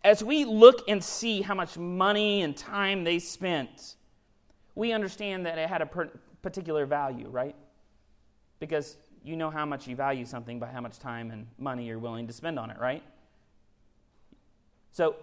As 0.03 0.23
we 0.23 0.45
look 0.45 0.87
and 0.87 1.03
see 1.03 1.41
how 1.41 1.53
much 1.53 1.77
money 1.77 2.41
and 2.41 2.55
time 2.57 3.03
they 3.03 3.19
spent, 3.19 3.95
we 4.75 4.91
understand 4.91 5.45
that 5.45 5.57
it 5.57 5.69
had 5.69 5.81
a 5.81 5.89
particular 6.41 6.85
value, 6.85 7.27
right? 7.27 7.55
Because 8.59 8.97
you 9.23 9.35
know 9.35 9.51
how 9.51 9.65
much 9.65 9.87
you 9.87 9.95
value 9.95 10.25
something 10.25 10.59
by 10.59 10.67
how 10.67 10.81
much 10.81 10.97
time 10.97 11.29
and 11.29 11.45
money 11.59 11.85
you're 11.85 11.99
willing 11.99 12.27
to 12.27 12.33
spend 12.33 12.57
on 12.57 12.71
it, 12.71 12.79
right? 12.79 13.03
So 14.91 15.15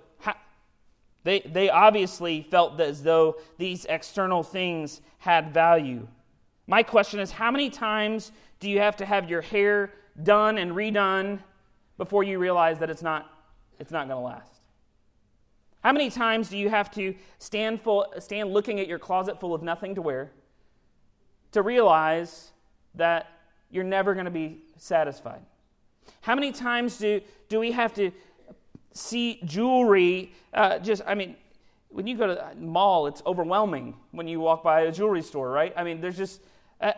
they, 1.24 1.40
they 1.40 1.68
obviously 1.68 2.42
felt 2.42 2.80
as 2.80 3.02
though 3.02 3.36
these 3.58 3.84
external 3.86 4.42
things 4.42 5.00
had 5.18 5.52
value. 5.52 6.06
My 6.66 6.82
question 6.82 7.20
is 7.20 7.30
how 7.30 7.50
many 7.50 7.70
times 7.70 8.32
do 8.60 8.70
you 8.70 8.78
have 8.78 8.96
to 8.96 9.06
have 9.06 9.28
your 9.28 9.42
hair 9.42 9.92
done 10.22 10.58
and 10.58 10.72
redone 10.72 11.40
before 11.96 12.22
you 12.22 12.38
realize 12.38 12.78
that 12.78 12.90
it's 12.90 13.02
not, 13.02 13.30
it's 13.78 13.90
not 13.90 14.08
going 14.08 14.20
to 14.20 14.24
last? 14.24 14.57
How 15.82 15.92
many 15.92 16.10
times 16.10 16.48
do 16.48 16.58
you 16.58 16.68
have 16.68 16.90
to 16.92 17.14
stand, 17.38 17.80
full, 17.80 18.06
stand 18.18 18.52
looking 18.52 18.80
at 18.80 18.88
your 18.88 18.98
closet 18.98 19.38
full 19.38 19.54
of 19.54 19.62
nothing 19.62 19.94
to 19.94 20.02
wear 20.02 20.32
to 21.52 21.62
realize 21.62 22.50
that 22.94 23.30
you're 23.70 23.84
never 23.84 24.14
going 24.14 24.26
to 24.26 24.30
be 24.30 24.58
satisfied. 24.76 25.40
How 26.20 26.34
many 26.34 26.52
times 26.52 26.98
do, 26.98 27.20
do 27.48 27.60
we 27.60 27.72
have 27.72 27.94
to 27.94 28.10
see 28.92 29.40
jewelry? 29.44 30.32
Uh, 30.52 30.78
just, 30.78 31.02
I 31.06 31.14
mean, 31.14 31.36
when 31.90 32.06
you 32.06 32.16
go 32.16 32.26
to 32.26 32.34
the 32.34 32.60
mall, 32.60 33.06
it's 33.06 33.22
overwhelming 33.26 33.94
when 34.10 34.26
you 34.26 34.40
walk 34.40 34.62
by 34.62 34.82
a 34.82 34.92
jewelry 34.92 35.22
store, 35.22 35.50
right? 35.50 35.72
I 35.76 35.84
mean, 35.84 36.00
there's 36.00 36.16
just, 36.16 36.42
uh, 36.80 36.92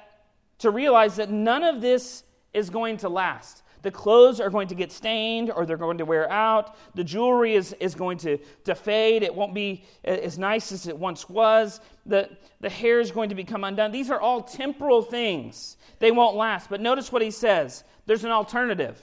to 0.58 0.70
realize 0.70 1.16
that 1.16 1.30
none 1.30 1.62
of 1.62 1.80
this 1.80 2.24
is 2.52 2.70
going 2.70 2.96
to 2.98 3.08
last. 3.08 3.62
The 3.82 3.90
clothes 3.90 4.40
are 4.40 4.50
going 4.50 4.68
to 4.68 4.74
get 4.74 4.92
stained 4.92 5.50
or 5.50 5.64
they're 5.64 5.76
going 5.76 5.98
to 5.98 6.04
wear 6.04 6.30
out. 6.30 6.76
The 6.94 7.04
jewelry 7.04 7.54
is, 7.54 7.74
is 7.80 7.94
going 7.94 8.18
to, 8.18 8.38
to 8.64 8.74
fade. 8.74 9.22
It 9.22 9.34
won't 9.34 9.54
be 9.54 9.84
as 10.04 10.38
nice 10.38 10.72
as 10.72 10.86
it 10.86 10.96
once 10.96 11.28
was. 11.28 11.80
The, 12.06 12.28
the 12.60 12.68
hair 12.68 13.00
is 13.00 13.10
going 13.10 13.30
to 13.30 13.34
become 13.34 13.64
undone. 13.64 13.92
These 13.92 14.10
are 14.10 14.20
all 14.20 14.42
temporal 14.42 15.02
things. 15.02 15.76
They 15.98 16.10
won't 16.10 16.36
last. 16.36 16.68
But 16.68 16.80
notice 16.80 17.10
what 17.10 17.22
he 17.22 17.30
says 17.30 17.84
there's 18.06 18.24
an 18.24 18.32
alternative. 18.32 19.00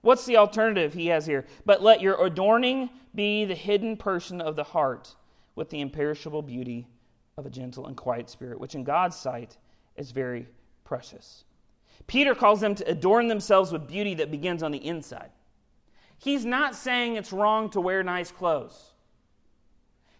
What's 0.00 0.26
the 0.26 0.36
alternative 0.36 0.94
he 0.94 1.08
has 1.08 1.26
here? 1.26 1.44
But 1.64 1.82
let 1.82 2.00
your 2.00 2.24
adorning 2.24 2.90
be 3.14 3.44
the 3.44 3.54
hidden 3.54 3.96
person 3.96 4.40
of 4.40 4.54
the 4.54 4.64
heart 4.64 5.14
with 5.54 5.70
the 5.70 5.80
imperishable 5.80 6.42
beauty 6.42 6.86
of 7.36 7.46
a 7.46 7.50
gentle 7.50 7.86
and 7.86 7.96
quiet 7.96 8.30
spirit, 8.30 8.60
which 8.60 8.74
in 8.74 8.84
God's 8.84 9.16
sight 9.16 9.56
is 9.96 10.12
very 10.12 10.46
precious. 10.84 11.44
Peter 12.06 12.34
calls 12.34 12.60
them 12.60 12.74
to 12.74 12.88
adorn 12.88 13.28
themselves 13.28 13.72
with 13.72 13.86
beauty 13.86 14.14
that 14.14 14.30
begins 14.30 14.62
on 14.62 14.72
the 14.72 14.84
inside. 14.84 15.30
He's 16.18 16.44
not 16.44 16.74
saying 16.74 17.16
it's 17.16 17.32
wrong 17.32 17.70
to 17.70 17.80
wear 17.80 18.02
nice 18.02 18.30
clothes. 18.30 18.92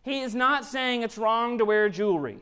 He 0.03 0.21
is 0.21 0.35
not 0.35 0.65
saying 0.65 1.03
it's 1.03 1.19
wrong 1.19 1.59
to 1.59 1.65
wear 1.65 1.89
jewelry. 1.89 2.39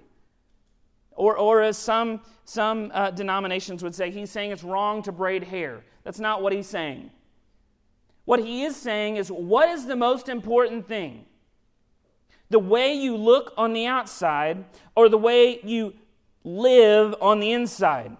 Or, 1.12 1.36
or 1.36 1.62
as 1.62 1.78
some, 1.78 2.20
some 2.44 2.90
uh, 2.92 3.10
denominations 3.10 3.82
would 3.82 3.94
say, 3.94 4.10
he's 4.10 4.30
saying 4.30 4.50
it's 4.50 4.62
wrong 4.62 5.02
to 5.04 5.12
braid 5.12 5.42
hair. 5.42 5.82
That's 6.04 6.20
not 6.20 6.42
what 6.42 6.52
he's 6.52 6.66
saying. 6.66 7.10
What 8.26 8.40
he 8.40 8.64
is 8.64 8.76
saying 8.76 9.16
is, 9.16 9.28
what 9.30 9.68
is 9.70 9.86
the 9.86 9.96
most 9.96 10.28
important 10.28 10.86
thing? 10.86 11.24
The 12.50 12.58
way 12.58 12.92
you 12.92 13.16
look 13.16 13.54
on 13.56 13.72
the 13.72 13.86
outside 13.86 14.64
or 14.94 15.08
the 15.08 15.18
way 15.18 15.60
you 15.62 15.94
live 16.44 17.14
on 17.20 17.40
the 17.40 17.52
inside? 17.52 18.16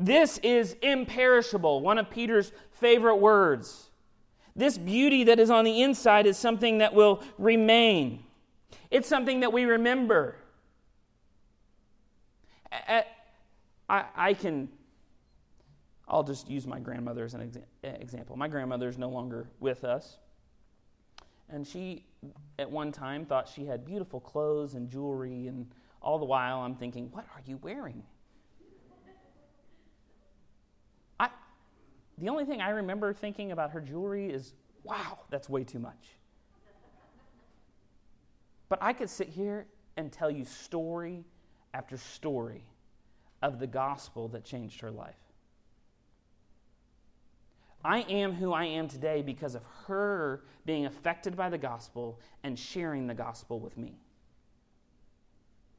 This 0.00 0.38
is 0.38 0.76
imperishable, 0.80 1.82
one 1.82 1.98
of 1.98 2.08
Peter's 2.08 2.52
favorite 2.72 3.16
words. 3.16 3.90
This 4.56 4.78
beauty 4.78 5.24
that 5.24 5.38
is 5.38 5.50
on 5.50 5.66
the 5.66 5.82
inside 5.82 6.26
is 6.26 6.38
something 6.38 6.78
that 6.78 6.94
will 6.94 7.22
remain. 7.36 8.24
It's 8.90 9.06
something 9.06 9.40
that 9.40 9.52
we 9.52 9.66
remember. 9.66 10.36
I, 13.90 14.34
can, 14.34 14.70
I'll 16.08 16.22
just 16.22 16.48
use 16.48 16.66
my 16.66 16.80
grandmother 16.80 17.24
as 17.24 17.34
an 17.34 17.52
example. 17.82 18.36
My 18.36 18.48
grandmother 18.48 18.88
is 18.88 18.96
no 18.96 19.10
longer 19.10 19.50
with 19.60 19.84
us. 19.84 20.16
And 21.50 21.66
she, 21.66 22.06
at 22.58 22.70
one 22.70 22.90
time, 22.90 23.26
thought 23.26 23.48
she 23.48 23.66
had 23.66 23.84
beautiful 23.84 24.18
clothes 24.18 24.74
and 24.74 24.88
jewelry, 24.88 25.46
and 25.46 25.66
all 26.00 26.18
the 26.18 26.24
while 26.24 26.60
I'm 26.60 26.76
thinking, 26.76 27.10
what 27.12 27.26
are 27.34 27.42
you 27.44 27.58
wearing? 27.58 28.02
The 32.20 32.28
only 32.28 32.44
thing 32.44 32.60
I 32.60 32.70
remember 32.70 33.12
thinking 33.14 33.50
about 33.50 33.70
her 33.70 33.80
jewelry 33.80 34.30
is, 34.30 34.52
wow, 34.84 35.20
that's 35.30 35.48
way 35.48 35.64
too 35.64 35.78
much. 35.78 36.18
But 38.68 38.78
I 38.82 38.92
could 38.92 39.08
sit 39.08 39.28
here 39.28 39.66
and 39.96 40.12
tell 40.12 40.30
you 40.30 40.44
story 40.44 41.24
after 41.72 41.96
story 41.96 42.64
of 43.42 43.58
the 43.58 43.66
gospel 43.66 44.28
that 44.28 44.44
changed 44.44 44.80
her 44.82 44.90
life. 44.90 45.16
I 47.82 48.00
am 48.02 48.34
who 48.34 48.52
I 48.52 48.66
am 48.66 48.88
today 48.88 49.22
because 49.22 49.54
of 49.54 49.62
her 49.86 50.44
being 50.66 50.84
affected 50.84 51.34
by 51.34 51.48
the 51.48 51.56
gospel 51.56 52.20
and 52.44 52.58
sharing 52.58 53.06
the 53.06 53.14
gospel 53.14 53.58
with 53.58 53.78
me. 53.78 53.98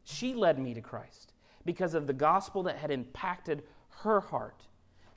She 0.04 0.34
led 0.34 0.58
me 0.58 0.74
to 0.74 0.82
Christ 0.82 1.34
because 1.64 1.94
of 1.94 2.08
the 2.08 2.14
gospel 2.14 2.64
that 2.64 2.78
had 2.78 2.90
impacted 2.90 3.62
her 4.00 4.20
heart 4.20 4.64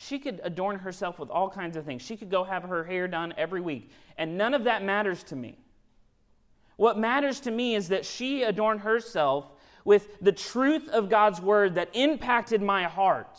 she 0.04 0.18
could 0.18 0.40
adorn 0.44 0.78
herself 0.80 1.18
with 1.18 1.30
all 1.30 1.48
kinds 1.48 1.76
of 1.76 1.84
things. 1.84 2.02
She 2.02 2.16
could 2.16 2.30
go 2.30 2.44
have 2.44 2.64
her 2.64 2.84
hair 2.84 3.08
done 3.08 3.32
every 3.36 3.60
week. 3.60 3.90
And 4.18 4.36
none 4.36 4.52
of 4.52 4.64
that 4.64 4.84
matters 4.84 5.22
to 5.24 5.36
me. 5.36 5.58
What 6.76 6.98
matters 6.98 7.40
to 7.40 7.50
me 7.50 7.74
is 7.74 7.88
that 7.88 8.04
she 8.04 8.42
adorned 8.42 8.80
herself 8.80 9.50
with 9.84 10.08
the 10.20 10.32
truth 10.32 10.88
of 10.88 11.08
God's 11.08 11.40
word 11.40 11.76
that 11.76 11.90
impacted 11.94 12.60
my 12.60 12.84
heart. 12.84 13.38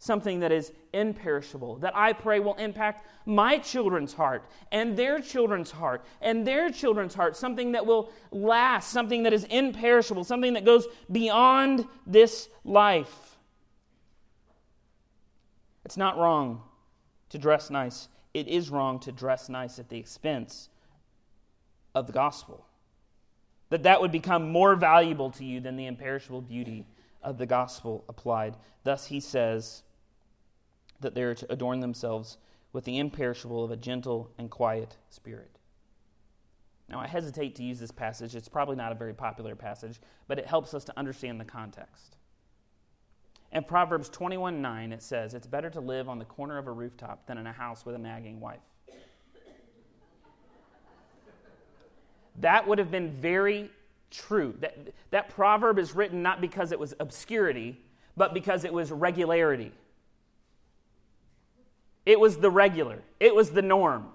Something 0.00 0.40
that 0.40 0.52
is 0.52 0.72
imperishable, 0.92 1.76
that 1.76 1.96
I 1.96 2.12
pray 2.12 2.40
will 2.40 2.54
impact 2.54 3.06
my 3.26 3.58
children's 3.58 4.12
heart 4.12 4.44
and 4.72 4.96
their 4.96 5.20
children's 5.20 5.70
heart 5.70 6.04
and 6.20 6.46
their 6.46 6.70
children's 6.70 7.14
heart. 7.14 7.36
Something 7.36 7.72
that 7.72 7.84
will 7.84 8.10
last, 8.30 8.90
something 8.90 9.24
that 9.24 9.32
is 9.32 9.44
imperishable, 9.44 10.24
something 10.24 10.54
that 10.54 10.64
goes 10.64 10.86
beyond 11.10 11.86
this 12.06 12.48
life. 12.64 13.37
It's 15.88 15.96
not 15.96 16.18
wrong 16.18 16.60
to 17.30 17.38
dress 17.38 17.70
nice. 17.70 18.08
It 18.34 18.46
is 18.46 18.68
wrong 18.68 19.00
to 19.00 19.10
dress 19.10 19.48
nice 19.48 19.78
at 19.78 19.88
the 19.88 19.96
expense 19.96 20.68
of 21.94 22.06
the 22.06 22.12
gospel. 22.12 22.66
That 23.70 23.84
that 23.84 24.02
would 24.02 24.12
become 24.12 24.52
more 24.52 24.76
valuable 24.76 25.30
to 25.30 25.46
you 25.46 25.60
than 25.60 25.76
the 25.76 25.86
imperishable 25.86 26.42
beauty 26.42 26.84
of 27.22 27.38
the 27.38 27.46
gospel 27.46 28.04
applied. 28.06 28.58
Thus 28.84 29.06
he 29.06 29.18
says 29.18 29.82
that 31.00 31.14
they 31.14 31.22
are 31.22 31.34
to 31.34 31.50
adorn 31.50 31.80
themselves 31.80 32.36
with 32.74 32.84
the 32.84 32.98
imperishable 32.98 33.64
of 33.64 33.70
a 33.70 33.76
gentle 33.76 34.30
and 34.36 34.50
quiet 34.50 34.98
spirit. 35.08 35.58
Now, 36.90 37.00
I 37.00 37.06
hesitate 37.06 37.54
to 37.54 37.62
use 37.62 37.80
this 37.80 37.92
passage. 37.92 38.36
It's 38.36 38.46
probably 38.46 38.76
not 38.76 38.92
a 38.92 38.94
very 38.94 39.14
popular 39.14 39.56
passage, 39.56 40.02
but 40.26 40.38
it 40.38 40.44
helps 40.44 40.74
us 40.74 40.84
to 40.84 40.98
understand 40.98 41.40
the 41.40 41.46
context. 41.46 42.17
In 43.52 43.64
Proverbs 43.64 44.08
21 44.10 44.60
9, 44.60 44.92
it 44.92 45.02
says, 45.02 45.34
It's 45.34 45.46
better 45.46 45.70
to 45.70 45.80
live 45.80 46.08
on 46.08 46.18
the 46.18 46.24
corner 46.24 46.58
of 46.58 46.66
a 46.66 46.72
rooftop 46.72 47.26
than 47.26 47.38
in 47.38 47.46
a 47.46 47.52
house 47.52 47.86
with 47.86 47.94
a 47.94 47.98
nagging 47.98 48.40
wife. 48.40 48.60
that 52.40 52.68
would 52.68 52.78
have 52.78 52.90
been 52.90 53.10
very 53.10 53.70
true. 54.10 54.54
That, 54.60 54.76
that 55.10 55.28
proverb 55.30 55.78
is 55.78 55.94
written 55.94 56.22
not 56.22 56.40
because 56.40 56.72
it 56.72 56.78
was 56.78 56.94
obscurity, 57.00 57.80
but 58.16 58.34
because 58.34 58.64
it 58.64 58.72
was 58.72 58.92
regularity. 58.92 59.72
It 62.04 62.20
was 62.20 62.38
the 62.38 62.50
regular, 62.50 63.02
it 63.18 63.34
was 63.34 63.50
the 63.50 63.62
norm. 63.62 64.08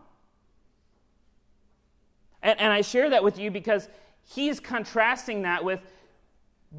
And, 2.42 2.60
and 2.60 2.74
I 2.74 2.82
share 2.82 3.10
that 3.10 3.24
with 3.24 3.40
you 3.40 3.50
because 3.50 3.88
he's 4.24 4.60
contrasting 4.60 5.44
that 5.44 5.64
with 5.64 5.80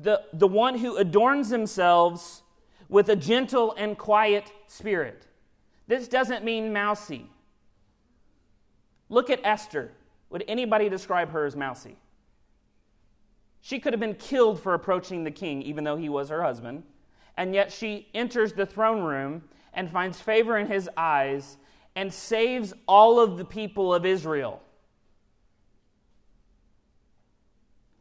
the, 0.03 0.23
the 0.33 0.47
one 0.47 0.79
who 0.79 0.97
adorns 0.97 1.49
themselves 1.49 2.43
with 2.95 3.09
a 3.09 3.17
gentle 3.17 3.75
and 3.77 3.99
quiet 3.99 4.53
spirit. 4.69 5.27
This 5.89 6.07
doesn't 6.07 6.45
mean 6.45 6.73
mousy. 6.73 7.29
Look 9.09 9.31
at 9.31 9.41
Esther. 9.43 9.91
Would 10.31 10.45
anybody 10.47 10.89
describe 10.89 11.33
her 11.33 11.45
as 11.45 11.57
mousy? 11.57 11.97
She 13.63 13.81
could 13.81 13.95
have 13.95 13.99
been 13.99 14.15
killed 14.15 14.63
for 14.63 14.75
approaching 14.75 15.25
the 15.25 15.33
king, 15.33 15.61
even 15.63 15.83
though 15.83 15.97
he 15.97 16.09
was 16.09 16.29
her 16.29 16.41
husband. 16.41 16.85
And 17.37 17.53
yet 17.53 17.73
she 17.73 18.07
enters 18.15 18.53
the 18.53 18.65
throne 18.65 19.03
room 19.03 19.43
and 19.73 19.91
finds 19.91 20.21
favor 20.21 20.57
in 20.57 20.69
his 20.69 20.89
eyes 20.97 21.57
and 21.97 22.15
saves 22.15 22.75
all 22.87 23.19
of 23.19 23.39
the 23.39 23.45
people 23.45 23.93
of 23.93 24.07
Israel. 24.07 24.63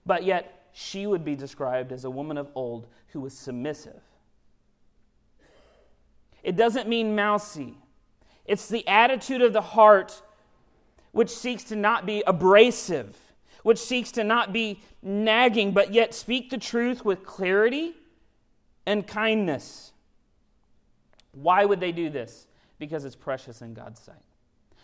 But 0.05 0.23
yet 0.23 0.67
she 0.71 1.07
would 1.07 1.25
be 1.25 1.35
described 1.35 1.91
as 1.91 2.05
a 2.05 2.11
woman 2.11 2.37
of 2.37 2.51
old 2.53 2.85
who 3.07 3.21
was 3.21 3.35
submissive 3.35 4.03
it 6.43 6.55
doesn't 6.55 6.87
mean 6.87 7.15
mousy. 7.15 7.75
It's 8.45 8.67
the 8.67 8.87
attitude 8.87 9.41
of 9.41 9.53
the 9.53 9.61
heart 9.61 10.21
which 11.11 11.29
seeks 11.29 11.63
to 11.65 11.75
not 11.75 12.05
be 12.05 12.23
abrasive, 12.27 13.17
which 13.63 13.79
seeks 13.79 14.11
to 14.11 14.23
not 14.23 14.51
be 14.51 14.81
nagging, 15.01 15.71
but 15.71 15.93
yet 15.93 16.13
speak 16.13 16.49
the 16.49 16.57
truth 16.57 17.05
with 17.05 17.25
clarity 17.25 17.93
and 18.85 19.07
kindness. 19.07 19.91
Why 21.31 21.63
would 21.65 21.79
they 21.79 21.91
do 21.91 22.09
this? 22.09 22.47
Because 22.77 23.05
it's 23.05 23.15
precious 23.15 23.61
in 23.61 23.73
God's 23.73 24.01
sight. 24.01 24.15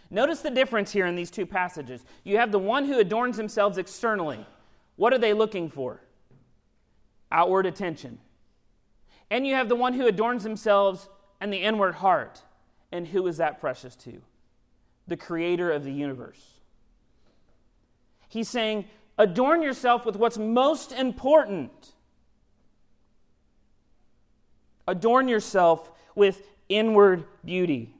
Notice 0.09 0.39
the 0.39 0.49
difference 0.49 0.91
here 0.91 1.05
in 1.05 1.15
these 1.15 1.29
two 1.29 1.45
passages. 1.45 2.03
You 2.23 2.37
have 2.37 2.51
the 2.51 2.59
one 2.59 2.85
who 2.85 2.99
adorns 2.99 3.37
themselves 3.37 3.77
externally. 3.77 4.45
What 4.95 5.13
are 5.13 5.19
they 5.19 5.33
looking 5.33 5.69
for? 5.69 6.01
Outward 7.31 7.65
attention. 7.65 8.17
And 9.29 9.45
you 9.45 9.53
have 9.53 9.69
the 9.69 9.75
one 9.75 9.93
who 9.93 10.07
adorns 10.07 10.43
themselves 10.43 11.09
and 11.39 11.51
the 11.51 11.57
inward 11.57 11.95
heart. 11.95 12.41
And 12.91 13.07
who 13.07 13.27
is 13.27 13.37
that 13.37 13.59
precious 13.59 13.95
to? 13.97 14.21
The 15.07 15.17
creator 15.17 15.71
of 15.71 15.83
the 15.83 15.91
universe. 15.91 16.41
He's 18.27 18.49
saying, 18.49 18.85
adorn 19.17 19.61
yourself 19.61 20.05
with 20.05 20.15
what's 20.15 20.37
most 20.37 20.91
important. 20.91 21.93
Adorn 24.87 25.27
yourself 25.27 25.91
with 26.15 26.41
inward 26.67 27.25
beauty. 27.43 27.93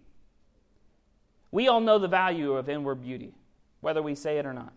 We 1.52 1.68
all 1.68 1.82
know 1.82 1.98
the 1.98 2.08
value 2.08 2.54
of 2.54 2.70
inward 2.70 3.02
beauty, 3.02 3.34
whether 3.82 4.02
we 4.02 4.14
say 4.16 4.38
it 4.38 4.46
or 4.46 4.54
not. 4.54 4.74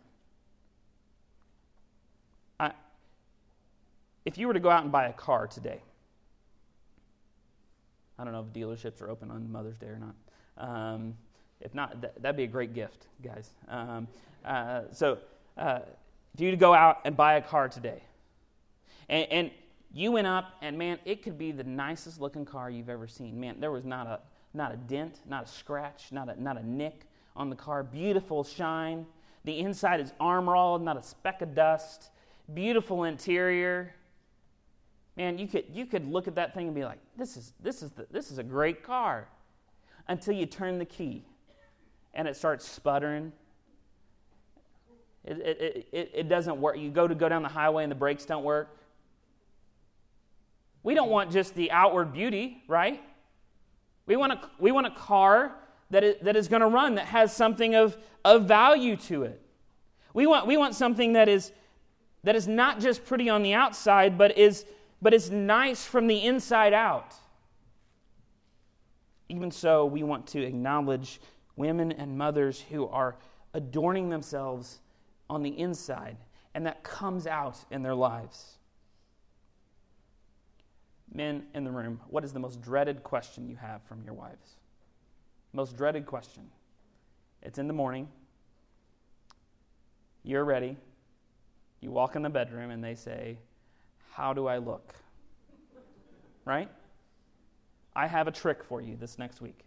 I, 2.58 2.72
if 4.24 4.38
you 4.38 4.46
were 4.46 4.54
to 4.54 4.60
go 4.60 4.70
out 4.70 4.82
and 4.82 4.92
buy 4.92 5.06
a 5.06 5.12
car 5.12 5.46
today, 5.46 5.82
I 8.22 8.24
don't 8.24 8.34
know 8.34 8.46
if 8.46 8.52
dealerships 8.52 9.02
are 9.02 9.10
open 9.10 9.32
on 9.32 9.50
Mother's 9.50 9.76
Day 9.76 9.88
or 9.88 9.98
not. 9.98 10.14
Um, 10.56 11.14
if 11.60 11.74
not, 11.74 12.00
th- 12.00 12.12
that'd 12.20 12.36
be 12.36 12.44
a 12.44 12.46
great 12.46 12.72
gift, 12.72 13.08
guys. 13.20 13.50
Um, 13.66 14.06
uh, 14.44 14.82
so, 14.92 15.18
uh, 15.58 15.80
if 16.32 16.40
you 16.40 16.54
go 16.54 16.72
out 16.72 17.00
and 17.04 17.16
buy 17.16 17.34
a 17.34 17.42
car 17.42 17.68
today, 17.68 18.00
and, 19.08 19.26
and 19.32 19.50
you 19.92 20.12
went 20.12 20.28
up, 20.28 20.52
and 20.62 20.78
man, 20.78 21.00
it 21.04 21.24
could 21.24 21.36
be 21.36 21.50
the 21.50 21.64
nicest 21.64 22.20
looking 22.20 22.44
car 22.44 22.70
you've 22.70 22.88
ever 22.88 23.08
seen. 23.08 23.40
Man, 23.40 23.58
there 23.58 23.72
was 23.72 23.84
not 23.84 24.06
a 24.06 24.20
not 24.54 24.72
a 24.72 24.76
dent, 24.76 25.18
not 25.26 25.44
a 25.44 25.48
scratch, 25.48 26.12
not 26.12 26.28
a 26.28 26.40
not 26.40 26.56
a 26.56 26.64
nick 26.64 27.06
on 27.34 27.50
the 27.50 27.56
car. 27.56 27.82
Beautiful 27.82 28.44
shine. 28.44 29.04
The 29.44 29.58
inside 29.58 29.98
is 29.98 30.12
armor 30.20 30.54
all, 30.54 30.78
not 30.78 30.96
a 30.96 31.02
speck 31.02 31.42
of 31.42 31.56
dust. 31.56 32.10
Beautiful 32.54 33.02
interior. 33.02 33.96
Man, 35.16 35.38
you 35.38 35.46
could 35.46 35.64
you 35.72 35.86
could 35.86 36.10
look 36.10 36.26
at 36.26 36.34
that 36.36 36.54
thing 36.54 36.66
and 36.66 36.74
be 36.74 36.84
like, 36.84 36.98
this 37.18 37.36
is 37.36 37.52
this 37.60 37.82
is 37.82 37.90
the, 37.90 38.06
this 38.10 38.30
is 38.30 38.38
a 38.38 38.42
great 38.42 38.82
car, 38.82 39.28
until 40.08 40.34
you 40.34 40.46
turn 40.46 40.78
the 40.78 40.84
key, 40.84 41.24
and 42.14 42.26
it 42.26 42.36
starts 42.36 42.66
sputtering. 42.68 43.32
It, 45.24 45.38
it, 45.38 45.88
it, 45.92 46.10
it 46.14 46.28
doesn't 46.28 46.60
work. 46.60 46.76
You 46.76 46.90
go 46.90 47.06
to 47.06 47.14
go 47.14 47.28
down 47.28 47.42
the 47.42 47.48
highway 47.48 47.84
and 47.84 47.92
the 47.92 47.96
brakes 47.96 48.24
don't 48.24 48.42
work. 48.42 48.76
We 50.82 50.94
don't 50.94 51.10
want 51.10 51.30
just 51.30 51.54
the 51.54 51.70
outward 51.70 52.12
beauty, 52.12 52.64
right? 52.66 53.00
We 54.06 54.16
want 54.16 54.32
a, 54.32 54.40
we 54.58 54.72
want 54.72 54.88
a 54.88 54.90
car 54.90 55.52
that 55.90 56.02
is, 56.02 56.16
that 56.22 56.34
is 56.34 56.48
going 56.48 56.62
to 56.62 56.66
run, 56.66 56.96
that 56.96 57.06
has 57.06 57.32
something 57.32 57.76
of, 57.76 57.96
of 58.24 58.48
value 58.48 58.96
to 58.96 59.22
it. 59.22 59.40
We 60.12 60.26
want, 60.26 60.48
we 60.48 60.56
want 60.56 60.74
something 60.74 61.12
that 61.12 61.28
is, 61.28 61.52
that 62.24 62.34
is 62.34 62.48
not 62.48 62.80
just 62.80 63.04
pretty 63.04 63.28
on 63.28 63.44
the 63.44 63.54
outside, 63.54 64.18
but 64.18 64.36
is, 64.36 64.64
but 65.02 65.12
it's 65.12 65.28
nice 65.28 65.84
from 65.84 66.06
the 66.06 66.24
inside 66.24 66.72
out. 66.72 67.14
Even 69.28 69.50
so, 69.50 69.84
we 69.84 70.02
want 70.02 70.26
to 70.28 70.42
acknowledge 70.42 71.20
women 71.56 71.92
and 71.92 72.16
mothers 72.16 72.64
who 72.70 72.88
are 72.88 73.16
adorning 73.52 74.08
themselves 74.08 74.78
on 75.28 75.42
the 75.42 75.58
inside, 75.58 76.16
and 76.54 76.64
that 76.64 76.82
comes 76.82 77.26
out 77.26 77.58
in 77.70 77.82
their 77.82 77.94
lives 77.94 78.56
men 81.14 81.44
in 81.54 81.64
the 81.64 81.70
room, 81.70 82.00
what 82.08 82.24
is 82.24 82.32
the 82.32 82.38
most 82.38 82.60
dreaded 82.60 83.02
question 83.02 83.48
you 83.48 83.56
have 83.56 83.82
from 83.84 84.02
your 84.04 84.14
wives? 84.14 84.56
Most 85.52 85.76
dreaded 85.76 86.06
question. 86.06 86.44
It's 87.42 87.58
in 87.58 87.66
the 87.66 87.74
morning. 87.74 88.08
You're 90.22 90.44
ready. 90.44 90.76
You 91.80 91.90
walk 91.90 92.16
in 92.16 92.22
the 92.22 92.30
bedroom 92.30 92.70
and 92.70 92.82
they 92.82 92.94
say, 92.94 93.38
How 94.12 94.32
do 94.32 94.46
I 94.46 94.58
look? 94.58 94.94
Right? 96.44 96.70
I 97.94 98.06
have 98.06 98.28
a 98.28 98.32
trick 98.32 98.64
for 98.64 98.80
you 98.80 98.96
this 98.96 99.18
next 99.18 99.40
week. 99.40 99.64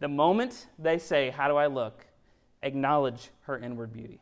The 0.00 0.08
moment 0.08 0.66
they 0.78 0.98
say, 0.98 1.30
How 1.30 1.48
do 1.48 1.56
I 1.56 1.66
look? 1.66 2.06
acknowledge 2.62 3.30
her 3.42 3.58
inward 3.58 3.92
beauty. 3.92 4.20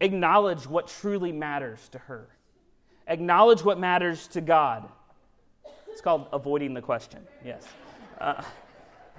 Acknowledge 0.00 0.66
what 0.66 0.88
truly 0.88 1.32
matters 1.32 1.88
to 1.90 1.98
her. 1.98 2.28
Acknowledge 3.06 3.62
what 3.62 3.78
matters 3.78 4.26
to 4.28 4.40
God. 4.40 4.88
It's 5.88 6.00
called 6.00 6.26
avoiding 6.32 6.74
the 6.74 6.82
question, 6.82 7.20
yes. 7.44 7.66
Uh, 8.20 8.42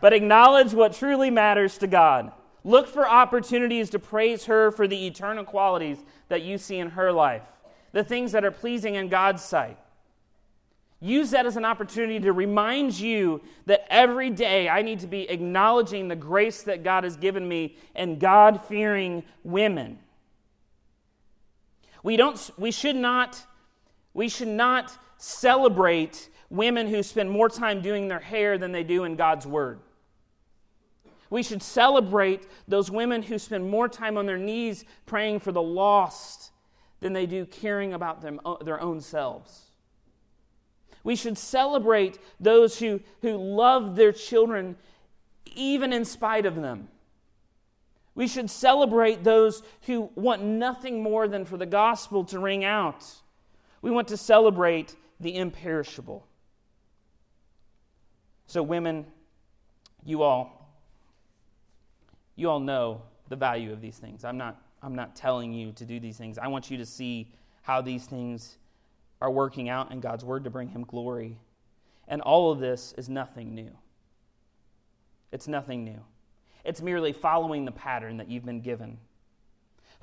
but 0.01 0.13
acknowledge 0.13 0.73
what 0.73 0.93
truly 0.93 1.31
matters 1.31 1.77
to 1.79 1.87
God. 1.87 2.31
Look 2.63 2.87
for 2.87 3.07
opportunities 3.07 3.89
to 3.91 3.99
praise 3.99 4.45
her 4.45 4.71
for 4.71 4.87
the 4.87 5.07
eternal 5.07 5.43
qualities 5.43 5.97
that 6.27 6.41
you 6.41 6.57
see 6.57 6.77
in 6.77 6.89
her 6.91 7.11
life, 7.11 7.43
the 7.97 8.03
things 8.03 8.33
that 8.33 8.45
are 8.45 8.51
pleasing 8.51 8.93
in 8.93 9.09
God's 9.09 9.43
sight. 9.43 9.75
Use 10.99 11.31
that 11.31 11.47
as 11.47 11.57
an 11.57 11.65
opportunity 11.65 12.19
to 12.19 12.31
remind 12.31 12.99
you 12.99 13.41
that 13.65 13.91
every 13.91 14.29
day 14.29 14.69
I 14.69 14.83
need 14.83 14.99
to 14.99 15.07
be 15.07 15.27
acknowledging 15.27 16.07
the 16.07 16.15
grace 16.15 16.61
that 16.63 16.83
God 16.83 17.05
has 17.05 17.17
given 17.17 17.47
me 17.47 17.75
and 17.95 18.19
God 18.19 18.63
fearing 18.65 19.23
women. 19.43 19.97
We, 22.03 22.17
don't, 22.17 22.51
we 22.55 22.69
should 22.69 22.95
not 22.95 23.43
we 24.13 24.29
should 24.29 24.47
not 24.47 24.95
celebrate 25.17 26.29
women 26.51 26.87
who 26.87 27.01
spend 27.01 27.31
more 27.31 27.49
time 27.49 27.81
doing 27.81 28.07
their 28.07 28.19
hair 28.19 28.59
than 28.59 28.71
they 28.71 28.83
do 28.83 29.05
in 29.05 29.15
God's 29.15 29.47
Word. 29.47 29.79
We 31.31 31.41
should 31.41 31.63
celebrate 31.63 32.47
those 32.67 32.91
women 32.91 33.23
who 33.23 33.39
spend 33.39 33.67
more 33.67 33.89
time 33.89 34.17
on 34.17 34.27
their 34.27 34.37
knees 34.37 34.85
praying 35.07 35.39
for 35.39 35.51
the 35.51 35.61
lost 35.63 36.51
than 36.99 37.13
they 37.13 37.25
do 37.25 37.45
caring 37.45 37.93
about 37.93 38.21
them, 38.21 38.39
uh, 38.45 38.55
their 38.63 38.81
own 38.81 39.01
selves. 39.01 39.63
We 41.03 41.15
should 41.15 41.37
celebrate 41.37 42.19
those 42.39 42.79
who, 42.79 42.99
who 43.21 43.37
love 43.37 43.95
their 43.95 44.11
children 44.11 44.75
even 45.55 45.93
in 45.93 46.05
spite 46.05 46.45
of 46.45 46.55
them. 46.55 46.89
We 48.15 48.27
should 48.27 48.49
celebrate 48.49 49.23
those 49.23 49.61
who 49.83 50.09
want 50.15 50.43
nothing 50.43 51.03
more 51.03 51.27
than 51.27 51.45
for 51.45 51.55
the 51.55 51.65
gospel 51.65 52.25
to 52.25 52.39
ring 52.39 52.65
out. 52.65 53.05
We 53.81 53.91
want 53.91 54.07
to 54.07 54.17
celebrate 54.17 54.95
the 55.19 55.35
imperishable. 55.35 56.25
So, 58.47 58.63
women, 58.63 59.05
you 60.03 60.23
all, 60.23 60.73
you 62.35 62.49
all 62.49 62.59
know 62.59 63.03
the 63.29 63.35
value 63.35 63.71
of 63.71 63.81
these 63.81 63.97
things. 63.97 64.23
I'm 64.23 64.37
not, 64.37 64.59
I'm 64.87 64.95
not 64.95 65.17
telling 65.17 65.51
you 65.51 65.73
to 65.73 65.85
do 65.85 65.99
these 65.99 66.17
things. 66.17 66.37
I 66.37 66.47
want 66.47 66.71
you 66.71 66.77
to 66.77 66.85
see 66.85 67.33
how 67.61 67.81
these 67.81 68.05
things 68.05 68.57
are 69.19 69.29
working 69.29 69.67
out 69.67 69.91
in 69.91 69.99
God's 69.99 70.23
word 70.23 70.45
to 70.45 70.49
bring 70.49 70.69
Him 70.69 70.85
glory. 70.85 71.37
And 72.07 72.21
all 72.21 72.53
of 72.53 72.59
this 72.59 72.93
is 72.97 73.09
nothing 73.09 73.53
new. 73.53 73.71
It's 75.33 75.45
nothing 75.45 75.83
new. 75.83 75.99
It's 76.63 76.81
merely 76.81 77.11
following 77.11 77.65
the 77.65 77.71
pattern 77.73 78.15
that 78.15 78.29
you've 78.29 78.45
been 78.45 78.61
given. 78.61 78.97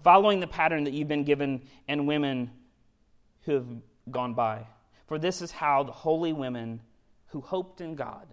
Following 0.02 0.38
the 0.38 0.46
pattern 0.46 0.84
that 0.84 0.92
you've 0.92 1.08
been 1.08 1.24
given, 1.24 1.62
and 1.88 2.06
women 2.06 2.50
who 3.44 3.52
have 3.52 3.66
gone 4.10 4.34
by. 4.34 4.66
For 5.06 5.18
this 5.18 5.40
is 5.40 5.50
how 5.50 5.82
the 5.82 5.92
holy 5.92 6.34
women 6.34 6.78
who 7.28 7.40
hoped 7.40 7.80
in 7.80 7.94
God 7.94 8.26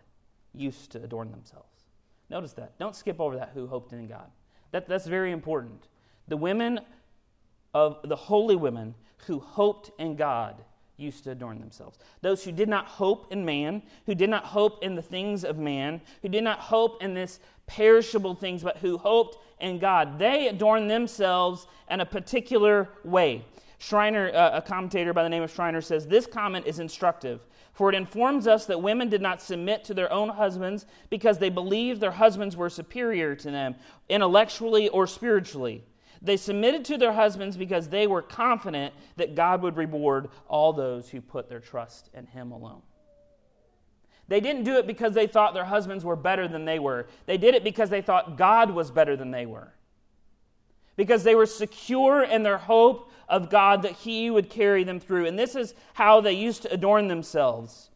used 0.54 0.92
to 0.92 1.02
adorn 1.02 1.32
themselves. 1.32 1.86
Notice 2.30 2.52
that. 2.54 2.78
Don't 2.78 2.96
skip 2.96 3.22
over 3.22 3.38
that 3.38 3.52
who 3.54 3.68
hoped 3.68 3.94
in 3.94 4.06
God. 4.06 4.30
That, 4.72 4.90
that's 4.90 5.08
very 5.08 5.32
important. 5.32 5.88
The 6.28 6.38
women 6.38 6.80
of 7.74 7.98
the 8.04 8.16
holy 8.16 8.56
women 8.56 8.96
who 9.28 9.40
hoped 9.40 9.92
in 10.00 10.16
God 10.16 10.56
used 10.98 11.24
to 11.24 11.32
adorn 11.32 11.60
themselves. 11.60 11.98
Those 12.22 12.44
who 12.44 12.52
did 12.52 12.70
not 12.70 12.86
hope 12.86 13.32
in 13.32 13.44
man, 13.44 13.82
who 14.06 14.16
did 14.16 14.30
not 14.30 14.46
hope 14.46 14.84
in 14.84 14.96
the 14.96 15.02
things 15.02 15.44
of 15.44 15.58
man, 15.58 16.02
who 16.22 16.30
did 16.30 16.44
not 16.44 16.60
hope 16.60 17.02
in 17.02 17.14
this 17.14 17.40
perishable 17.66 18.36
things, 18.36 18.64
but 18.64 18.78
who 18.78 18.98
hoped 18.98 19.38
in 19.60 19.80
God, 19.80 20.20
they 20.20 20.48
adorned 20.48 20.90
themselves 20.90 21.68
in 21.90 22.02
a 22.02 22.06
particular 22.06 22.90
way. 23.04 23.44
Schreiner, 23.80 24.32
uh, 24.34 24.58
a 24.58 24.62
commentator 24.62 25.12
by 25.12 25.24
the 25.24 25.30
name 25.30 25.42
of 25.42 25.52
Schreiner, 25.52 25.82
says 25.82 26.06
this 26.06 26.28
comment 26.28 26.68
is 26.68 26.80
instructive, 26.80 27.42
for 27.74 27.90
it 27.90 27.96
informs 27.96 28.46
us 28.46 28.68
that 28.68 28.82
women 28.82 29.10
did 29.10 29.22
not 29.22 29.42
submit 29.42 29.84
to 29.86 29.96
their 29.96 30.12
own 30.12 30.30
husbands 30.30 30.86
because 31.10 31.40
they 31.40 31.50
believed 31.50 32.00
their 32.00 32.12
husbands 32.12 32.56
were 32.56 32.70
superior 32.70 33.34
to 33.36 33.50
them, 33.50 33.76
intellectually 34.08 34.88
or 34.90 35.08
spiritually. 35.08 35.84
They 36.22 36.38
submitted 36.38 36.86
to 36.86 36.98
their 36.98 37.14
husbands 37.14 37.58
because 37.58 37.90
they 37.90 38.06
were 38.06 38.22
confident 38.22 38.94
that 39.18 39.36
God 39.36 39.62
would 39.62 39.76
reward 39.76 40.30
all 40.48 40.72
those 40.72 41.10
who 41.10 41.20
put 41.20 41.50
their 41.50 41.60
trust 41.60 42.10
in 42.14 42.28
Him 42.28 42.52
alone. 42.52 42.82
They 44.28 44.40
didn't 44.40 44.64
do 44.64 44.78
it 44.78 44.88
because 44.88 45.14
they 45.14 45.28
thought 45.28 45.54
their 45.54 45.66
husbands 45.66 46.06
were 46.06 46.16
better 46.16 46.48
than 46.48 46.64
they 46.64 46.80
were. 46.80 47.08
They 47.26 47.38
did 47.38 47.56
it 47.56 47.64
because 47.64 47.90
they 47.90 48.02
thought 48.02 48.38
God 48.38 48.72
was 48.72 48.92
better 48.92 49.18
than 49.18 49.32
they 49.32 49.46
were. 49.46 49.74
Because 50.96 51.24
they 51.24 51.36
were 51.36 51.48
secure 51.48 52.24
in 52.24 52.44
their 52.44 52.60
hope 52.60 53.12
of 53.28 53.50
God 53.50 53.82
that 53.82 53.94
He 53.94 54.30
would 54.30 54.50
carry 54.50 54.84
them 54.84 55.00
through. 55.00 55.26
And 55.26 55.40
this 55.40 55.56
is 55.56 55.74
how 55.94 56.22
they 56.22 56.34
used 56.34 56.62
to 56.62 56.72
adorn 56.72 57.08
themselves. 57.08 57.90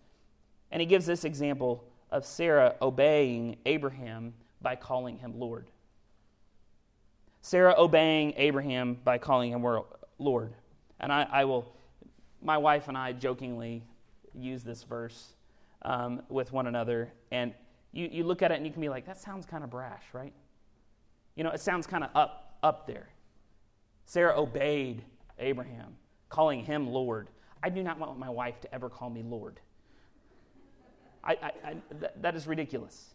And 0.71 0.81
he 0.81 0.85
gives 0.85 1.05
this 1.05 1.23
example 1.23 1.85
of 2.11 2.25
Sarah 2.25 2.75
obeying 2.81 3.57
Abraham 3.65 4.33
by 4.61 4.75
calling 4.75 5.17
him 5.17 5.39
Lord. 5.39 5.69
Sarah 7.45 7.75
obeying 7.77 8.33
Abraham 8.37 8.97
by 9.03 9.19
calling 9.19 9.51
him 9.51 9.63
Lord. 10.17 10.55
And 10.99 11.13
I, 11.13 11.27
I 11.31 11.45
will, 11.45 11.71
my 12.41 12.57
wife 12.57 12.87
and 12.87 12.97
I 12.97 13.11
jokingly 13.11 13.83
use 14.33 14.63
this 14.63 14.81
verse 14.81 15.35
um, 15.83 16.23
with 16.27 16.51
one 16.51 16.65
another. 16.65 17.13
And 17.29 17.53
you, 17.91 18.09
you 18.11 18.23
look 18.23 18.41
at 18.41 18.49
it 18.49 18.55
and 18.55 18.65
you 18.65 18.71
can 18.71 18.81
be 18.81 18.89
like, 18.89 19.05
that 19.05 19.21
sounds 19.21 19.45
kind 19.45 19.63
of 19.63 19.69
brash, 19.69 20.01
right? 20.11 20.33
You 21.35 21.43
know, 21.43 21.51
it 21.51 21.61
sounds 21.61 21.85
kind 21.85 22.03
of 22.03 22.09
up, 22.15 22.57
up 22.63 22.87
there. 22.87 23.09
Sarah 24.05 24.35
obeyed 24.35 25.03
Abraham, 25.37 25.97
calling 26.29 26.65
him 26.65 26.87
Lord. 26.87 27.29
I 27.61 27.69
do 27.69 27.83
not 27.83 27.99
want 27.99 28.17
my 28.17 28.29
wife 28.29 28.59
to 28.61 28.73
ever 28.73 28.89
call 28.89 29.11
me 29.11 29.21
Lord. 29.21 29.59
I, 31.23 31.33
I, 31.33 31.51
I 31.63 31.75
th- 31.99 32.11
that 32.21 32.35
is 32.35 32.47
ridiculous. 32.47 33.13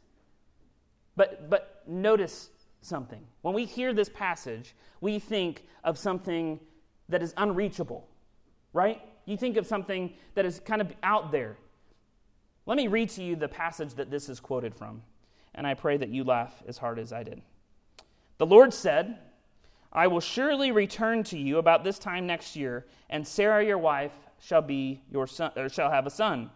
But, 1.17 1.51
but 1.51 1.83
notice 1.89 2.51
something. 2.81 3.25
When 3.43 3.55
we 3.55 3.65
hear 3.65 3.93
this 3.93 4.09
passage, 4.09 4.75
we 5.01 5.19
think 5.19 5.65
of 5.85 5.99
something 5.99 6.61
that 7.09 7.23
is 7.23 7.35
unreachable, 7.37 8.09
right? 8.73 9.01
You 9.27 9.37
think 9.37 9.57
of 9.57 9.67
something 9.67 10.15
that 10.35 10.45
is 10.45 10.61
kind 10.61 10.81
of 10.81 10.93
out 11.03 11.33
there. 11.33 11.57
Let 12.67 12.77
me 12.77 12.89
read 12.89 13.11
to 13.11 13.23
you 13.23 13.37
the 13.37 13.49
passage 13.49 13.95
that 13.95 14.11
this 14.11 14.29
is 14.29 14.41
quoted 14.41 14.75
from, 14.75 15.03
and 15.55 15.67
I 15.67 15.75
pray 15.75 15.97
that 15.97 16.09
you 16.09 16.25
laugh 16.25 16.63
as 16.67 16.79
hard 16.79 16.99
as 16.99 17.13
I 17.13 17.23
did. 17.23 17.43
The 18.39 18.47
Lord 18.47 18.73
said, 18.73 19.19
I 19.93 20.07
will 20.07 20.21
surely 20.21 20.71
return 20.71 21.25
to 21.25 21.39
you 21.39 21.59
about 21.59 21.83
this 21.83 21.99
time 21.99 22.27
next 22.27 22.55
year, 22.55 22.87
and 23.09 23.27
Sarah 23.27 23.65
your 23.65 23.79
wife 23.79 24.13
shall 24.39 24.63
be 24.63 25.03
your 25.11 25.27
son 25.27 25.51
or 25.57 25.69
shall 25.69 25.91
have 25.91 26.07
a 26.07 26.11
son. 26.11 26.51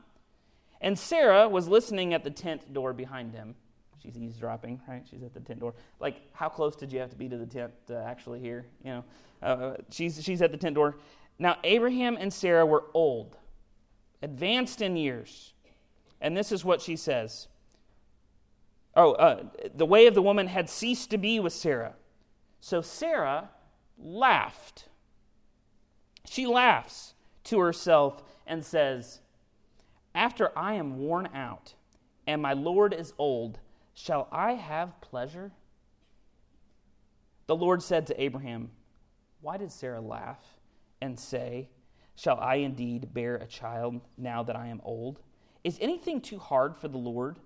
And 0.81 0.99
Sarah 0.99 1.49
was 1.49 1.67
listening 1.67 2.15
at 2.15 2.25
the 2.25 2.31
tent 2.31 2.73
door 2.73 2.93
behind 2.93 3.33
him. 3.33 3.57
She's 4.05 4.19
eavesdropping, 4.19 4.83
right? 4.87 5.03
She's 5.11 5.23
at 5.23 5.33
the 5.33 5.41
tent 5.41 5.61
door. 5.61 5.75
Like, 5.99 6.17
how 6.35 6.51
close 6.51 6.77
did 6.77 6.93
you 6.93 7.01
have 7.01 7.09
to 7.11 7.17
be 7.17 7.27
to 7.27 7.39
the 7.39 7.47
tent 7.47 7.73
to 7.87 7.97
actually 7.97 8.39
hear? 8.39 8.67
You 8.85 8.91
know, 8.91 9.05
uh, 9.43 9.75
she's 9.91 10.23
she's 10.23 10.43
at 10.43 10.53
the 10.53 10.59
tent 10.59 10.75
door. 10.75 10.97
Now 11.39 11.57
Abraham 11.65 12.19
and 12.21 12.33
Sarah 12.33 12.67
were 12.67 12.85
old, 12.93 13.39
advanced 14.23 14.83
in 14.83 14.95
years, 14.97 15.55
and 16.21 16.37
this 16.37 16.53
is 16.53 16.67
what 16.67 16.83
she 16.83 16.97
says. 16.97 17.49
Oh, 18.95 19.13
uh, 19.13 19.45
the 19.75 19.87
way 19.87 20.07
of 20.07 20.15
the 20.15 20.23
woman 20.23 20.49
had 20.49 20.69
ceased 20.69 21.11
to 21.11 21.19
be 21.19 21.41
with 21.41 21.55
Sarah. 21.55 21.95
So 22.61 22.83
Sarah 22.83 23.49
laughed. 23.99 24.89
She 26.27 26.47
laughs 26.47 27.15
to 27.45 27.59
herself 27.59 28.23
and 28.47 28.65
says, 28.65 29.21
After 30.15 30.57
I 30.57 30.75
am 30.75 30.99
worn 30.99 31.29
out 31.35 31.75
and 32.27 32.41
my 32.41 32.53
Lord 32.53 32.95
is 32.95 33.13
old, 33.19 33.59
shall 33.95 34.29
I 34.31 34.53
have 34.53 35.01
pleasure? 35.01 35.53
The 37.47 37.57
Lord 37.57 37.83
said 37.83 38.07
to 38.07 38.23
Abraham, 38.23 38.71
Why 39.41 39.57
did 39.57 39.73
Sarah 39.73 40.01
laugh 40.01 40.41
and 41.01 41.19
say, 41.19 41.69
Shall 42.17 42.39
I 42.39 42.57
indeed 42.57 43.13
bear 43.13 43.37
a 43.37 43.47
child 43.47 44.01
now 44.17 44.43
that 44.43 44.57
I 44.57 44.69
am 44.69 44.81
old? 44.85 45.21
Is 45.65 45.79
anything 45.81 46.21
too 46.21 46.39
hard 46.39 46.77
for 46.77 46.89
the 46.89 46.99
Lord? 46.99 47.39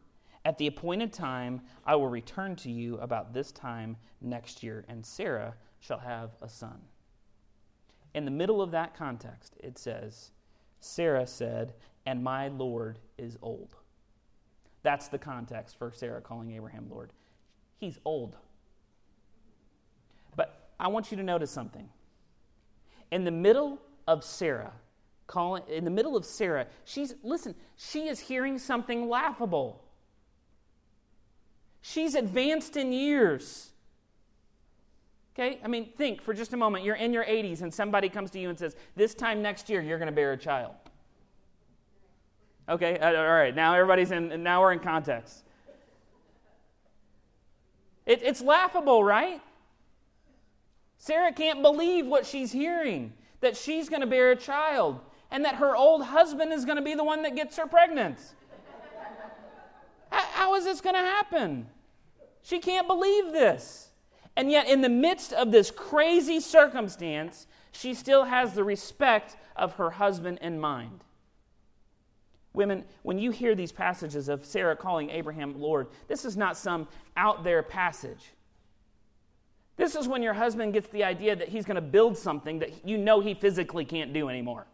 At 0.44 0.58
the 0.58 0.66
appointed 0.66 1.12
time, 1.12 1.62
I 1.84 1.96
will 1.96 2.08
return 2.08 2.56
to 2.56 2.70
you 2.70 2.96
about 2.98 3.32
this 3.32 3.50
time 3.52 3.96
next 4.20 4.62
year, 4.62 4.84
and 4.88 5.04
Sarah 5.04 5.54
shall 5.80 5.98
have 5.98 6.30
a 6.40 6.48
son. 6.48 6.80
In 8.14 8.24
the 8.24 8.30
middle 8.30 8.62
of 8.62 8.70
that 8.70 8.96
context, 8.96 9.56
it 9.61 9.78
says, 9.78 10.30
Sarah 10.80 11.26
said, 11.26 11.74
And 12.06 12.22
my 12.22 12.48
Lord 12.48 12.98
is 13.16 13.37
old. 13.42 13.76
That's 14.82 15.08
the 15.08 15.18
context 15.18 15.78
for 15.78 15.92
Sarah 15.92 16.20
calling 16.20 16.52
Abraham 16.52 16.86
Lord. 16.90 17.12
He's 17.78 17.98
old. 18.04 18.36
But 20.36 20.70
I 20.78 20.88
want 20.88 21.10
you 21.10 21.16
to 21.16 21.22
notice 21.22 21.50
something. 21.50 21.88
In 23.10 23.24
the 23.24 23.30
middle 23.30 23.80
of 24.06 24.24
Sarah, 24.24 24.72
calling 25.26 25.62
in 25.68 25.84
the 25.84 25.90
middle 25.90 26.16
of 26.16 26.24
Sarah, 26.24 26.66
she's 26.84 27.14
listen, 27.22 27.54
she 27.76 28.08
is 28.08 28.20
hearing 28.20 28.58
something 28.58 29.08
laughable. 29.08 29.82
She's 31.80 32.14
advanced 32.14 32.76
in 32.76 32.92
years. 32.92 33.70
Okay? 35.38 35.60
I 35.62 35.68
mean, 35.68 35.90
think 35.96 36.20
for 36.20 36.34
just 36.34 36.52
a 36.52 36.56
moment. 36.56 36.84
You're 36.84 36.96
in 36.96 37.12
your 37.12 37.24
80s 37.24 37.62
and 37.62 37.72
somebody 37.72 38.08
comes 38.08 38.30
to 38.32 38.40
you 38.40 38.48
and 38.48 38.58
says, 38.58 38.74
This 38.96 39.14
time 39.14 39.40
next 39.40 39.70
year, 39.70 39.80
you're 39.80 39.98
going 39.98 40.06
to 40.06 40.14
bear 40.14 40.32
a 40.32 40.36
child. 40.36 40.74
Okay, 42.68 42.98
uh, 42.98 43.14
all 43.14 43.26
right. 43.26 43.54
Now 43.54 43.74
everybody's 43.74 44.11
in, 44.11 44.42
now 44.42 44.61
we're 44.61 44.72
in 44.72 44.81
context. 44.81 45.44
It, 48.04 48.22
it's 48.22 48.40
laughable, 48.40 49.02
right? 49.02 49.40
Sarah 50.98 51.33
can't 51.33 51.62
believe 51.62 52.07
what 52.07 52.26
she's 52.26 52.52
hearing 52.52 53.12
that 53.40 53.57
she's 53.57 53.88
going 53.88 54.00
to 54.00 54.07
bear 54.07 54.33
a 54.33 54.37
child 54.37 55.00
and 55.31 55.44
that 55.44 55.57
her 55.57 55.76
old 55.76 56.02
husband 56.02 56.52
is 56.52 56.64
going 56.64 56.76
to 56.76 56.83
be 56.83 56.94
the 56.94 57.04
one 57.04 57.22
that 57.22 57.37
gets 57.37 57.57
her 57.57 57.66
pregnant. 57.66 58.18
how, 60.11 60.22
how 60.22 60.54
is 60.57 60.64
this 60.64 60.81
going 60.81 60.96
to 60.96 61.00
happen? 61.00 61.66
She 62.42 62.59
can't 62.59 62.87
believe 62.87 63.33
this. 63.33 63.90
And 64.37 64.50
yet, 64.50 64.68
in 64.68 64.83
the 64.83 64.88
midst 64.88 65.33
of 65.33 65.50
this 65.50 65.70
crazy 65.70 66.40
circumstance, 66.40 67.46
she 67.72 67.92
still 67.92 68.24
has 68.24 68.54
the 68.54 68.64
respect 68.64 69.37
of 69.57 69.74
her 69.74 69.90
husband 69.90 70.38
in 70.40 70.61
mind. 70.61 71.02
Women, 72.52 72.84
when 73.02 73.18
you 73.18 73.30
hear 73.30 73.54
these 73.54 73.72
passages 73.72 74.28
of 74.28 74.44
Sarah 74.44 74.76
calling 74.76 75.11
Abraham 75.11 75.61
Lord, 75.61 75.88
this 76.08 76.24
is 76.24 76.37
not 76.37 76.56
some 76.56 76.88
out 77.16 77.44
there 77.44 77.62
passage. 77.62 78.32
This 79.76 79.94
is 79.94 80.08
when 80.08 80.22
your 80.22 80.34
husband 80.34 80.72
gets 80.72 80.88
the 80.88 81.04
idea 81.04 81.37
that 81.37 81.48
he's 81.48 81.64
going 81.64 81.76
to 81.76 81.80
build 81.80 82.16
something 82.16 82.58
that 82.58 82.87
you 82.87 82.98
know 82.98 83.20
he 83.20 83.34
physically 83.34 83.84
can't 83.84 84.12
do 84.12 84.28
anymore 84.28 84.66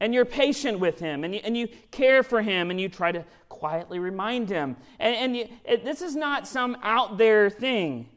and 0.00 0.14
you're 0.14 0.24
patient 0.24 0.78
with 0.78 0.98
him 0.98 1.24
and 1.24 1.34
you, 1.34 1.40
and 1.44 1.56
you 1.56 1.68
care 1.90 2.22
for 2.22 2.42
him 2.42 2.70
and 2.70 2.80
you 2.80 2.88
try 2.88 3.12
to 3.12 3.24
quietly 3.48 3.98
remind 3.98 4.48
him. 4.48 4.76
And, 4.98 5.16
and 5.16 5.36
you, 5.36 5.48
it, 5.64 5.84
this 5.84 6.02
is 6.02 6.14
not 6.14 6.46
some 6.46 6.76
out 6.82 7.18
there 7.18 7.50
thing. 7.50 8.08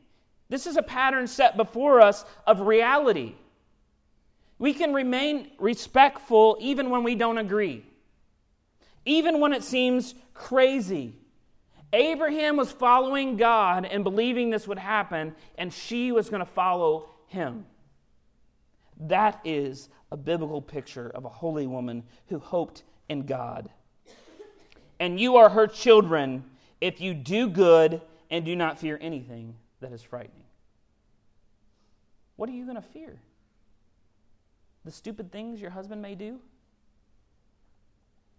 This 0.49 0.67
is 0.67 0.77
a 0.77 0.83
pattern 0.83 1.27
set 1.27 1.57
before 1.57 2.01
us 2.01 2.25
of 2.45 2.61
reality. 2.61 3.35
We 4.61 4.75
can 4.75 4.93
remain 4.93 5.49
respectful 5.57 6.55
even 6.59 6.91
when 6.91 7.01
we 7.01 7.15
don't 7.15 7.39
agree, 7.39 7.83
even 9.05 9.39
when 9.39 9.53
it 9.53 9.63
seems 9.63 10.13
crazy. 10.35 11.15
Abraham 11.91 12.57
was 12.57 12.71
following 12.71 13.37
God 13.37 13.85
and 13.85 14.03
believing 14.03 14.51
this 14.51 14.67
would 14.67 14.77
happen, 14.77 15.33
and 15.57 15.73
she 15.73 16.11
was 16.11 16.29
going 16.29 16.41
to 16.41 16.45
follow 16.45 17.09
him. 17.25 17.65
That 18.99 19.41
is 19.43 19.89
a 20.11 20.15
biblical 20.15 20.61
picture 20.61 21.09
of 21.09 21.25
a 21.25 21.29
holy 21.29 21.65
woman 21.65 22.03
who 22.27 22.37
hoped 22.37 22.83
in 23.09 23.25
God. 23.25 23.67
And 24.99 25.19
you 25.19 25.37
are 25.37 25.49
her 25.49 25.65
children 25.65 26.45
if 26.79 27.01
you 27.01 27.15
do 27.15 27.49
good 27.49 27.99
and 28.29 28.45
do 28.45 28.55
not 28.55 28.77
fear 28.77 28.99
anything 29.01 29.55
that 29.79 29.91
is 29.91 30.03
frightening. 30.03 30.45
What 32.35 32.47
are 32.47 32.53
you 32.53 32.65
going 32.65 32.75
to 32.75 32.83
fear? 32.83 33.19
The 34.85 34.91
stupid 34.91 35.31
things 35.31 35.61
your 35.61 35.71
husband 35.71 36.01
may 36.01 36.15
do? 36.15 36.39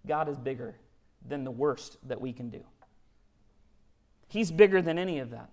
God 0.07 0.29
is 0.29 0.39
bigger 0.39 0.75
than 1.27 1.45
the 1.45 1.51
worst 1.51 1.99
that 2.09 2.21
we 2.21 2.33
can 2.33 2.51
do. 2.51 2.63
He's 4.29 4.51
bigger 4.51 4.83
than 4.83 4.99
any 4.99 5.19
of 5.19 5.31
that. 5.31 5.51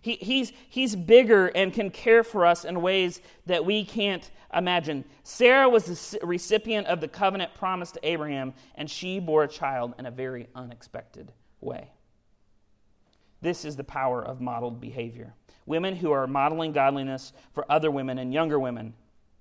He, 0.00 0.16
he's, 0.16 0.52
he's 0.68 0.96
bigger 0.96 1.46
and 1.48 1.72
can 1.72 1.90
care 1.90 2.24
for 2.24 2.44
us 2.44 2.64
in 2.64 2.82
ways 2.82 3.20
that 3.46 3.64
we 3.64 3.84
can't 3.84 4.28
imagine. 4.52 5.04
Sarah 5.22 5.68
was 5.68 5.84
the 5.84 6.26
recipient 6.26 6.88
of 6.88 7.00
the 7.00 7.06
covenant 7.06 7.54
promised 7.54 7.94
to 7.94 8.06
Abraham, 8.06 8.52
and 8.74 8.90
she 8.90 9.20
bore 9.20 9.44
a 9.44 9.48
child 9.48 9.94
in 9.98 10.06
a 10.06 10.10
very 10.10 10.48
unexpected 10.56 11.30
way. 11.60 11.88
This 13.42 13.64
is 13.64 13.76
the 13.76 13.84
power 13.84 14.24
of 14.24 14.40
modeled 14.40 14.80
behavior. 14.80 15.34
Women 15.66 15.94
who 15.94 16.10
are 16.10 16.26
modeling 16.26 16.72
godliness 16.72 17.32
for 17.52 17.70
other 17.70 17.90
women 17.90 18.18
and 18.18 18.34
younger 18.34 18.58
women, 18.58 18.94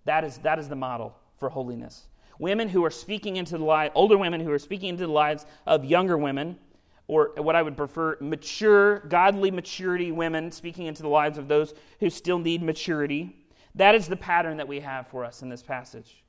that 0.06 0.24
is, 0.24 0.38
that 0.40 0.60
is 0.60 0.68
the 0.70 0.76
model 0.76 1.16
for 1.38 1.50
holiness. 1.50 2.08
Women 2.40 2.70
who 2.70 2.84
are 2.84 2.92
speaking 2.92 3.36
into 3.36 3.58
the 3.58 3.64
lives, 3.64 3.92
older 3.96 4.18
women 4.18 4.42
who 4.42 4.52
are 4.52 4.60
speaking 4.60 4.90
into 4.90 5.06
the 5.06 5.12
lives 5.12 5.46
of 5.68 5.86
younger 5.86 6.18
women 6.18 6.58
or 7.08 7.34
what 7.38 7.56
I 7.56 7.62
would 7.62 7.76
prefer, 7.76 8.18
mature, 8.22 9.00
godly 9.02 9.52
maturity 9.52 10.12
women 10.12 10.52
speaking 10.52 10.86
into 10.86 11.02
the 11.02 11.10
lives 11.10 11.38
of 11.38 11.48
those 11.48 11.74
who 12.00 12.10
still 12.10 12.40
need 12.40 12.64
maturity. 12.64 13.36
That 13.76 13.96
is 13.96 14.08
the 14.08 14.16
pattern 14.16 14.58
that 14.58 14.68
we 14.68 14.80
have 14.80 15.08
for 15.08 15.26
us 15.26 15.42
in 15.42 15.50
this 15.50 15.62
passage. 15.62 16.24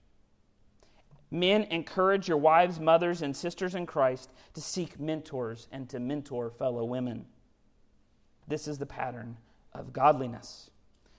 Men, 1.31 1.63
encourage 1.71 2.29
your 2.29 2.37
wives, 2.37 2.79
mothers, 2.79 3.23
and 3.23 3.35
sisters 3.35 3.75
in 3.75 3.87
Christ 3.87 4.29
to 4.53 4.61
seek 4.61 5.01
mentors 5.01 5.67
and 5.73 5.89
to 5.89 5.99
mentor 5.99 6.51
fellow 6.51 6.85
women. 6.85 7.25
This 8.49 8.69
is 8.69 8.77
the 8.77 8.85
pattern 8.85 9.39
of 9.73 9.93
godliness. 9.93 10.69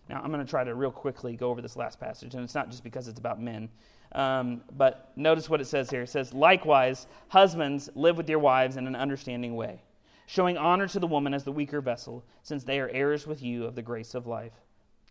Now, 0.10 0.22
I'm 0.22 0.32
going 0.32 0.46
to 0.46 0.50
try 0.50 0.64
to 0.64 0.76
real 0.76 0.92
quickly 0.92 1.36
go 1.36 1.50
over 1.50 1.62
this 1.62 1.78
last 1.78 2.00
passage, 2.00 2.36
and 2.36 2.44
it's 2.44 2.56
not 2.56 2.70
just 2.70 2.84
because 2.84 3.08
it's 3.08 3.20
about 3.20 3.42
men. 3.42 3.70
Um, 4.12 4.62
but 4.76 5.12
notice 5.16 5.50
what 5.50 5.62
it 5.62 5.66
says 5.66 5.90
here. 5.90 6.04
It 6.04 6.10
says, 6.10 6.34
Likewise, 6.34 7.08
husbands, 7.30 7.90
live 7.96 8.18
with 8.18 8.30
your 8.30 8.40
wives 8.40 8.78
in 8.78 8.86
an 8.86 8.96
understanding 8.96 9.56
way, 9.56 9.82
showing 10.28 10.58
honor 10.58 10.88
to 10.88 11.00
the 11.00 11.08
woman 11.08 11.34
as 11.34 11.44
the 11.44 11.52
weaker 11.52 11.82
vessel, 11.82 12.26
since 12.44 12.64
they 12.64 12.80
are 12.80 12.90
heirs 12.90 13.26
with 13.26 13.42
you 13.42 13.66
of 13.66 13.76
the 13.76 13.82
grace 13.82 14.14
of 14.14 14.28
life, 14.28 14.54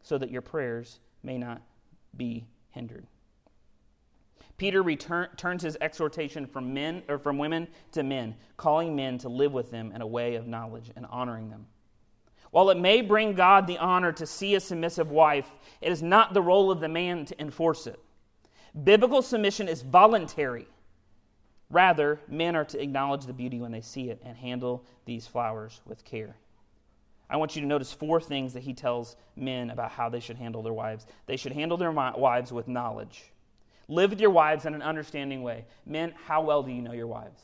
so 0.02 0.18
that 0.18 0.30
your 0.30 0.42
prayers 0.42 1.00
may 1.22 1.38
not 1.38 1.62
be 2.16 2.46
hindered. 2.70 3.06
Peter 4.58 4.82
return, 4.82 5.28
turns 5.36 5.62
his 5.62 5.76
exhortation 5.80 6.46
from 6.46 6.72
men 6.72 7.02
or 7.08 7.18
from 7.18 7.38
women 7.38 7.66
to 7.90 8.02
men, 8.02 8.36
calling 8.56 8.94
men 8.94 9.18
to 9.18 9.28
live 9.28 9.52
with 9.52 9.70
them 9.70 9.90
in 9.92 10.02
a 10.02 10.06
way 10.06 10.34
of 10.34 10.46
knowledge 10.46 10.90
and 10.94 11.06
honoring 11.06 11.50
them. 11.50 11.66
While 12.52 12.68
it 12.68 12.78
may 12.78 13.00
bring 13.00 13.32
God 13.32 13.66
the 13.66 13.78
honor 13.78 14.12
to 14.12 14.26
see 14.26 14.54
a 14.54 14.60
submissive 14.60 15.10
wife, 15.10 15.50
it 15.80 15.90
is 15.90 16.02
not 16.02 16.34
the 16.34 16.42
role 16.42 16.70
of 16.70 16.80
the 16.80 16.88
man 16.88 17.24
to 17.24 17.40
enforce 17.40 17.86
it. 17.86 17.98
Biblical 18.84 19.22
submission 19.22 19.68
is 19.68 19.80
voluntary. 19.80 20.68
Rather, 21.70 22.20
men 22.28 22.54
are 22.54 22.66
to 22.66 22.80
acknowledge 22.80 23.24
the 23.24 23.32
beauty 23.32 23.58
when 23.58 23.72
they 23.72 23.80
see 23.80 24.10
it 24.10 24.20
and 24.22 24.36
handle 24.36 24.84
these 25.06 25.26
flowers 25.26 25.80
with 25.86 26.04
care. 26.04 26.36
I 27.30 27.38
want 27.38 27.56
you 27.56 27.62
to 27.62 27.68
notice 27.68 27.90
four 27.90 28.20
things 28.20 28.52
that 28.52 28.62
he 28.62 28.74
tells 28.74 29.16
men 29.34 29.70
about 29.70 29.90
how 29.90 30.10
they 30.10 30.20
should 30.20 30.36
handle 30.36 30.62
their 30.62 30.74
wives. 30.74 31.06
They 31.24 31.38
should 31.38 31.52
handle 31.52 31.78
their 31.78 31.90
wives 31.90 32.52
with 32.52 32.68
knowledge. 32.68 33.32
Live 33.88 34.10
with 34.10 34.20
your 34.20 34.28
wives 34.28 34.66
in 34.66 34.74
an 34.74 34.82
understanding 34.82 35.42
way. 35.42 35.64
Men, 35.86 36.12
how 36.26 36.42
well 36.42 36.62
do 36.62 36.70
you 36.70 36.82
know 36.82 36.92
your 36.92 37.06
wives? 37.06 37.40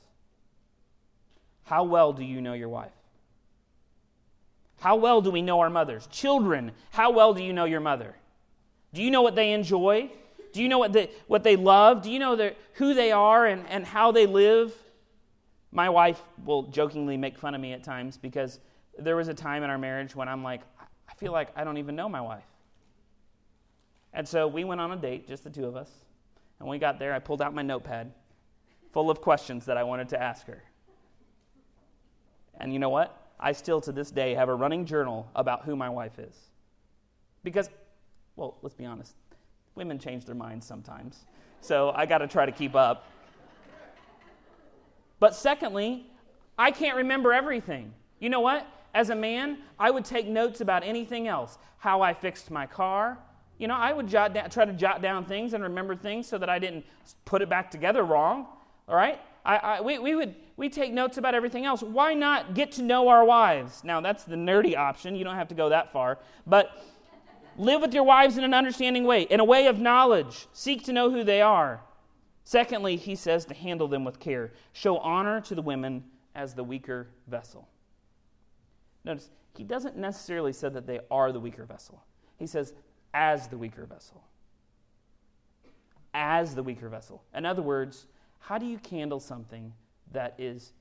How 1.64 1.84
well 1.84 2.12
do 2.12 2.22
you 2.22 2.42
know 2.42 2.52
your 2.52 2.68
wife? 2.68 2.92
How 4.80 4.96
well 4.96 5.20
do 5.20 5.30
we 5.30 5.42
know 5.42 5.60
our 5.60 5.70
mothers? 5.70 6.06
Children, 6.08 6.72
how 6.90 7.10
well 7.10 7.34
do 7.34 7.42
you 7.42 7.52
know 7.52 7.64
your 7.64 7.80
mother? 7.80 8.14
Do 8.94 9.02
you 9.02 9.10
know 9.10 9.22
what 9.22 9.34
they 9.34 9.52
enjoy? 9.52 10.10
Do 10.52 10.62
you 10.62 10.68
know 10.68 10.78
what 10.78 10.92
they, 10.92 11.10
what 11.26 11.42
they 11.42 11.56
love? 11.56 12.02
Do 12.02 12.10
you 12.10 12.18
know 12.18 12.36
their, 12.36 12.54
who 12.74 12.94
they 12.94 13.12
are 13.12 13.46
and, 13.46 13.66
and 13.68 13.84
how 13.84 14.12
they 14.12 14.26
live? 14.26 14.72
My 15.72 15.90
wife 15.90 16.20
will 16.44 16.64
jokingly 16.64 17.16
make 17.16 17.36
fun 17.36 17.54
of 17.54 17.60
me 17.60 17.72
at 17.72 17.84
times 17.84 18.16
because 18.16 18.60
there 18.98 19.16
was 19.16 19.28
a 19.28 19.34
time 19.34 19.62
in 19.62 19.70
our 19.70 19.78
marriage 19.78 20.16
when 20.16 20.28
I'm 20.28 20.42
like, 20.42 20.62
I 21.08 21.14
feel 21.14 21.32
like 21.32 21.50
I 21.56 21.64
don't 21.64 21.78
even 21.78 21.94
know 21.94 22.08
my 22.08 22.20
wife. 22.20 22.46
And 24.12 24.26
so 24.26 24.48
we 24.48 24.64
went 24.64 24.80
on 24.80 24.90
a 24.92 24.96
date, 24.96 25.28
just 25.28 25.44
the 25.44 25.50
two 25.50 25.66
of 25.66 25.76
us. 25.76 25.90
And 26.58 26.66
when 26.66 26.76
we 26.76 26.78
got 26.80 26.98
there, 26.98 27.12
I 27.12 27.18
pulled 27.18 27.42
out 27.42 27.54
my 27.54 27.62
notepad 27.62 28.12
full 28.92 29.10
of 29.10 29.20
questions 29.20 29.66
that 29.66 29.76
I 29.76 29.82
wanted 29.82 30.08
to 30.10 30.22
ask 30.22 30.46
her. 30.46 30.62
And 32.58 32.72
you 32.72 32.78
know 32.78 32.88
what? 32.88 33.27
I 33.40 33.52
still 33.52 33.80
to 33.82 33.92
this 33.92 34.10
day 34.10 34.34
have 34.34 34.48
a 34.48 34.54
running 34.54 34.84
journal 34.84 35.28
about 35.34 35.64
who 35.64 35.76
my 35.76 35.88
wife 35.88 36.18
is. 36.18 36.34
Because, 37.44 37.70
well, 38.36 38.56
let's 38.62 38.74
be 38.74 38.84
honest, 38.84 39.14
women 39.74 39.98
change 39.98 40.24
their 40.24 40.34
minds 40.34 40.66
sometimes. 40.66 41.24
So 41.60 41.92
I 41.94 42.06
got 42.06 42.18
to 42.18 42.26
try 42.26 42.46
to 42.46 42.52
keep 42.52 42.74
up. 42.74 43.06
But 45.20 45.34
secondly, 45.34 46.06
I 46.58 46.70
can't 46.70 46.96
remember 46.96 47.32
everything. 47.32 47.92
You 48.20 48.30
know 48.30 48.40
what? 48.40 48.66
As 48.94 49.10
a 49.10 49.14
man, 49.14 49.58
I 49.78 49.90
would 49.90 50.04
take 50.04 50.26
notes 50.26 50.60
about 50.60 50.82
anything 50.82 51.28
else. 51.28 51.58
How 51.78 52.02
I 52.02 52.14
fixed 52.14 52.50
my 52.50 52.66
car. 52.66 53.18
You 53.58 53.68
know, 53.68 53.74
I 53.74 53.92
would 53.92 54.08
jot 54.08 54.34
down, 54.34 54.50
try 54.50 54.64
to 54.64 54.72
jot 54.72 55.02
down 55.02 55.24
things 55.24 55.52
and 55.52 55.62
remember 55.62 55.96
things 55.96 56.26
so 56.26 56.38
that 56.38 56.48
I 56.48 56.58
didn't 56.58 56.84
put 57.24 57.42
it 57.42 57.48
back 57.48 57.70
together 57.70 58.04
wrong. 58.04 58.46
All 58.88 58.96
right? 58.96 59.20
I, 59.48 59.56
I, 59.56 59.80
we, 59.80 59.98
we 59.98 60.14
would 60.14 60.34
we 60.58 60.68
take 60.68 60.92
notes 60.92 61.16
about 61.16 61.34
everything 61.34 61.64
else. 61.64 61.82
Why 61.82 62.12
not 62.12 62.54
get 62.54 62.72
to 62.72 62.82
know 62.82 63.08
our 63.08 63.24
wives? 63.24 63.82
Now, 63.82 64.00
that's 64.00 64.24
the 64.24 64.36
nerdy 64.36 64.76
option. 64.76 65.16
You 65.16 65.24
don't 65.24 65.36
have 65.36 65.48
to 65.48 65.54
go 65.54 65.70
that 65.70 65.92
far. 65.92 66.18
But 66.46 66.70
live 67.56 67.80
with 67.80 67.94
your 67.94 68.02
wives 68.02 68.36
in 68.36 68.44
an 68.44 68.52
understanding 68.52 69.04
way, 69.04 69.22
in 69.22 69.40
a 69.40 69.44
way 69.44 69.68
of 69.68 69.78
knowledge. 69.78 70.46
Seek 70.52 70.84
to 70.84 70.92
know 70.92 71.10
who 71.10 71.24
they 71.24 71.40
are. 71.40 71.80
Secondly, 72.44 72.96
he 72.96 73.14
says 73.14 73.44
to 73.46 73.54
handle 73.54 73.88
them 73.88 74.04
with 74.04 74.18
care. 74.18 74.52
Show 74.72 74.98
honor 74.98 75.40
to 75.42 75.54
the 75.54 75.62
women 75.62 76.04
as 76.34 76.54
the 76.54 76.64
weaker 76.64 77.06
vessel. 77.28 77.68
Notice, 79.04 79.30
he 79.56 79.64
doesn't 79.64 79.96
necessarily 79.96 80.52
say 80.52 80.68
that 80.68 80.86
they 80.86 81.00
are 81.10 81.32
the 81.32 81.40
weaker 81.40 81.64
vessel. 81.64 82.02
He 82.36 82.46
says, 82.46 82.74
as 83.14 83.48
the 83.48 83.56
weaker 83.56 83.86
vessel. 83.86 84.24
As 86.12 86.54
the 86.54 86.62
weaker 86.62 86.88
vessel. 86.88 87.22
In 87.32 87.46
other 87.46 87.62
words, 87.62 88.06
how 88.38 88.58
do 88.58 88.66
you 88.66 88.78
handle 88.90 89.20
something 89.20 89.72
that 90.12 90.34
is 90.38 90.72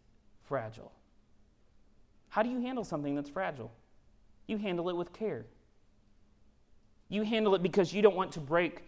fragile? 0.43 0.91
How 2.29 2.43
do 2.43 2.49
you 2.49 2.61
handle 2.61 2.83
something 2.83 3.15
that's 3.15 3.29
fragile? 3.29 3.71
You 4.47 4.57
handle 4.57 4.89
it 4.89 4.95
with 4.95 5.13
care. 5.13 5.45
You 7.09 7.23
handle 7.23 7.55
it 7.55 7.63
because 7.63 7.93
you 7.93 8.01
don't 8.01 8.15
want 8.15 8.33
to 8.33 8.39
break 8.39 8.83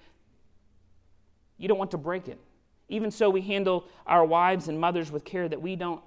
you 1.60 1.68
don't 1.68 1.78
want 1.78 1.92
to 1.92 1.98
break 1.98 2.28
it. 2.28 2.40
Even 2.88 3.12
so 3.12 3.30
we 3.30 3.42
handle 3.42 3.86
our 4.08 4.26
wives 4.26 4.68
and 4.68 4.80
mothers 4.80 5.12
with 5.12 5.24
care 5.26 5.48
that 5.48 5.62
we 5.62 5.76
don't 5.76 6.02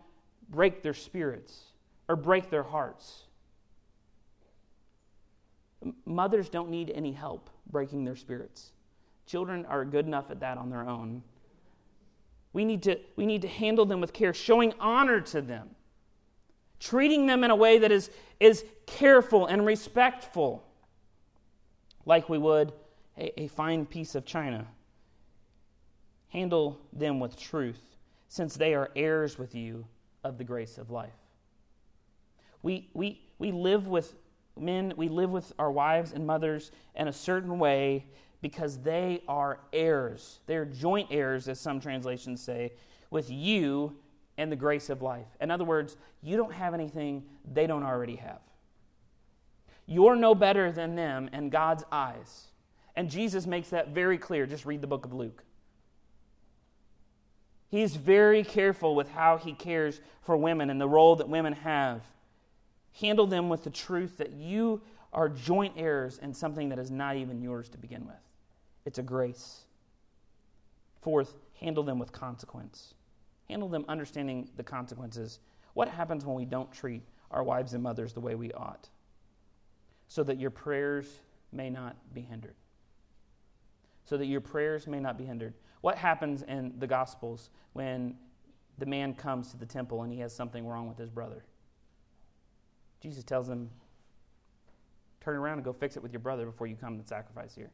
break 0.49 0.83
their 0.83 0.95
spirits 0.95 1.61
or 2.09 2.17
break 2.17 2.51
their 2.51 2.65
hearts. 2.65 3.25
Mothers 6.05 6.49
don't 6.49 6.71
need 6.71 6.91
any 6.91 7.13
help 7.13 7.51
breaking 7.71 8.05
their 8.05 8.17
spirits. 8.17 8.73
Children 9.27 9.67
are 9.67 9.85
good 9.85 10.07
enough 10.07 10.31
at 10.31 10.41
that 10.41 10.59
on 10.59 10.71
their 10.71 10.89
own. 10.89 11.23
We 12.53 12.65
need 12.65 12.83
to, 12.83 12.99
we 13.17 13.27
need 13.27 13.43
to 13.43 13.49
handle 13.49 13.87
them 13.87 14.01
with 14.01 14.13
care, 14.13 14.35
showing 14.35 14.75
honor 14.79 15.21
to 15.21 15.41
them, 15.41 15.71
treating 16.79 17.27
them 17.27 17.45
in 17.45 17.51
a 17.51 17.57
way 17.57 17.79
that 17.79 17.91
is, 17.91 18.11
is 18.41 18.65
careful 18.87 19.47
and 19.47 19.65
respectful, 19.65 20.63
like 22.05 22.29
we 22.29 22.39
would 22.39 22.73
a, 23.17 23.43
a 23.43 23.47
fine 23.49 23.87
piece 23.87 24.15
of 24.15 24.27
china. 24.27 24.67
Handle 26.29 26.81
them 26.93 27.21
with 27.21 27.39
truth, 27.39 27.81
since 28.29 28.57
they 28.57 28.75
are 28.75 28.91
heirs 28.97 29.39
with 29.39 29.55
you 29.55 29.87
of 30.25 30.39
the 30.39 30.45
grace 30.45 30.79
of 30.79 30.91
life. 30.91 31.11
We, 32.63 32.91
we, 32.95 33.21
we 33.39 33.51
live 33.51 33.87
with 33.87 34.15
men, 34.59 34.93
we 34.97 35.09
live 35.09 35.31
with 35.31 35.53
our 35.59 35.71
wives 35.71 36.13
and 36.13 36.27
mothers 36.27 36.71
in 36.95 37.09
a 37.09 37.13
certain 37.13 37.59
way 37.59 38.07
because 38.43 38.79
they 38.79 39.23
are 39.29 39.61
heirs. 39.73 40.41
They're 40.47 40.67
joint 40.67 41.09
heirs, 41.11 41.49
as 41.49 41.61
some 41.61 41.81
translations 41.81 42.43
say, 42.43 42.73
with 43.09 43.31
you 43.31 43.97
and 44.37 44.51
the 44.51 44.57
grace 44.57 44.91
of 44.91 45.01
life. 45.01 45.29
In 45.41 45.51
other 45.51 45.65
words, 45.65 45.97
you 46.23 46.37
don't 46.37 46.53
have 46.53 46.75
anything 46.75 47.23
they 47.51 47.67
don't 47.67 47.85
already 47.85 48.17
have. 48.17 48.41
You're 49.87 50.17
no 50.17 50.35
better 50.35 50.73
than 50.73 50.97
them 50.97 51.31
in 51.33 51.51
God's 51.51 51.85
eyes. 51.93 52.49
And 52.97 53.09
Jesus 53.09 53.47
makes 53.47 53.71
that 53.71 53.89
very 53.89 54.19
clear. 54.19 54.45
Just 54.45 54.67
read 54.67 54.81
the 54.81 54.87
book 54.87 55.05
of 55.05 55.13
Luke. 55.13 55.45
He's 57.69 57.97
very 57.97 58.43
careful 58.45 58.95
with 58.95 59.09
how 59.11 59.39
he 59.39 59.53
cares 59.53 60.01
for 60.23 60.37
women 60.37 60.69
and 60.69 60.81
the 60.81 60.89
role 60.89 61.17
that 61.17 61.29
women 61.29 61.53
have. 61.53 62.03
Handle 63.01 63.27
them 63.27 63.49
with 63.49 63.65
the 63.65 63.71
truth 63.71 64.19
that 64.19 64.33
you 64.33 64.83
are 65.13 65.29
joint 65.29 65.75
heirs 65.77 66.19
in 66.19 66.35
something 66.35 66.69
that 66.71 66.79
is 66.79 66.91
not 66.91 67.17
even 67.17 67.41
yours 67.41 67.69
to 67.71 67.79
begin 67.79 68.07
with 68.07 68.17
it's 68.85 68.99
a 68.99 69.03
grace. 69.03 69.63
Fourth, 71.01 71.35
handle 71.61 71.83
them 71.83 71.99
with 71.99 72.13
consequence. 72.13 72.95
Handle 73.49 73.69
them 73.69 73.85
understanding 73.89 74.49
the 74.57 74.63
consequences. 74.63 75.41
What 75.75 75.89
happens 75.89 76.25
when 76.25 76.37
we 76.37 76.45
don't 76.45 76.73
treat 76.73 77.03
our 77.31 77.43
wives 77.43 77.75
and 77.75 77.83
mothers 77.83 78.13
the 78.13 78.21
way 78.21 78.35
we 78.35 78.53
ought? 78.53 78.89
So 80.09 80.23
that 80.25 80.39
your 80.39 80.51
prayers 80.51 81.07
may 81.53 81.71
not 81.71 81.97
be 82.15 82.21
hindered. 82.21 82.55
So 84.05 84.17
that 84.17 84.27
your 84.27 84.41
prayers 84.41 84.87
may 84.87 85.01
not 85.01 85.17
be 85.17 85.25
hindered. 85.25 85.55
What 85.81 85.97
happens 85.97 86.43
in 86.43 86.75
the 86.79 86.87
Gospels 86.87 87.51
when 87.73 88.17
the 88.79 88.87
man 88.87 89.15
comes 89.15 89.51
to 89.51 89.57
the 89.57 89.67
temple 89.67 90.03
and 90.03 90.13
he 90.13 90.21
has 90.21 90.35
something 90.35 90.67
wrong 90.67 90.89
with 90.89 90.99
his 90.99 91.11
brother? 91.11 91.45
Jesus 93.01 93.25
tells 93.25 93.49
him, 93.49 93.71
Turn 95.21 95.37
around 95.37 95.59
and 95.59 95.65
go 95.65 95.73
fix 95.73 95.97
it 95.97 96.03
with 96.03 96.13
your 96.13 96.21
brother 96.21 96.45
before 96.47 96.67
you 96.67 96.75
come 96.75 96.95
and 96.95 97.07
sacrifice 97.07 97.55
here. 97.55 97.71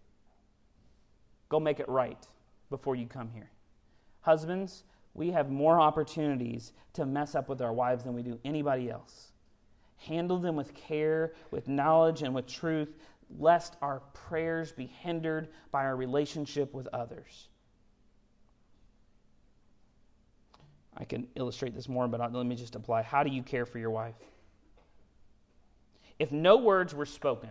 Go 1.49 1.59
make 1.61 1.81
it 1.81 1.89
right 1.89 2.27
before 2.71 2.97
you 2.97 3.07
come 3.07 3.31
here. 3.31 3.51
Husbands, 4.21 4.85
we 5.15 5.31
have 5.31 5.51
more 5.51 5.81
opportunities 5.81 6.73
to 6.93 7.07
mess 7.07 7.35
up 7.35 7.49
with 7.49 7.63
our 7.63 7.73
wives 7.73 8.05
than 8.05 8.15
we 8.15 8.23
do 8.23 8.39
anybody 8.45 8.91
else. 8.91 9.33
Handle 9.97 10.39
them 10.39 10.55
with 10.55 10.75
care, 10.75 11.33
with 11.51 11.67
knowledge, 11.67 12.23
and 12.23 12.35
with 12.35 12.47
truth, 12.47 12.97
lest 13.39 13.77
our 13.83 14.01
prayers 14.15 14.73
be 14.73 14.87
hindered 14.87 15.49
by 15.73 15.85
our 15.85 15.97
relationship 15.97 16.73
with 16.73 16.87
others. 16.93 17.49
I 20.97 21.05
can 21.05 21.29
illustrate 21.37 21.75
this 21.75 21.89
more, 21.89 22.09
but 22.09 22.33
let 22.33 22.47
me 22.47 22.57
just 22.57 22.75
apply. 22.75 23.03
How 23.03 23.23
do 23.23 23.31
you 23.31 23.43
care 23.43 23.65
for 23.65 23.79
your 23.79 23.91
wife? 23.91 24.17
If 26.19 26.33
no 26.33 26.57
words 26.57 26.95
were 26.95 27.07
spoken 27.07 27.51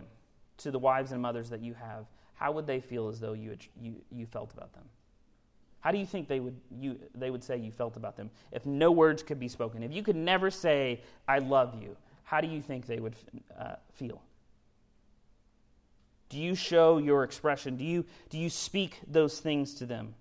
to 0.57 0.71
the 0.71 0.79
wives 0.79 1.11
and 1.13 1.21
mothers 1.21 1.49
that 1.49 1.61
you 1.61 1.73
have, 1.73 2.05
how 2.37 2.51
would 2.51 2.67
they 2.67 2.79
feel 2.79 3.09
as 3.09 3.19
though 3.19 3.33
you, 3.33 3.57
you, 3.79 3.95
you 4.11 4.25
felt 4.25 4.53
about 4.53 4.73
them? 4.73 4.83
How 5.79 5.91
do 5.91 5.97
you 5.97 6.05
think 6.05 6.27
they 6.27 6.39
would, 6.39 6.55
you, 6.79 6.99
they 7.15 7.29
would 7.29 7.43
say 7.43 7.57
you 7.57 7.71
felt 7.71 7.97
about 7.97 8.15
them 8.15 8.29
if 8.51 8.65
no 8.65 8.91
words 8.91 9.23
could 9.23 9.39
be 9.39 9.47
spoken? 9.47 9.83
If 9.83 9.91
you 9.91 10.03
could 10.03 10.15
never 10.15 10.51
say, 10.51 11.01
I 11.27 11.39
love 11.39 11.81
you, 11.81 11.95
how 12.23 12.41
do 12.41 12.47
you 12.47 12.61
think 12.61 12.85
they 12.85 12.99
would 12.99 13.15
uh, 13.57 13.75
feel? 13.93 14.21
Do 16.29 16.37
you 16.37 16.55
show 16.55 16.97
your 16.97 17.23
expression? 17.23 17.77
Do 17.77 17.85
you, 17.85 18.05
do 18.29 18.37
you 18.37 18.49
speak 18.49 18.99
those 19.07 19.39
things 19.39 19.75
to 19.75 19.85
them? 19.85 20.13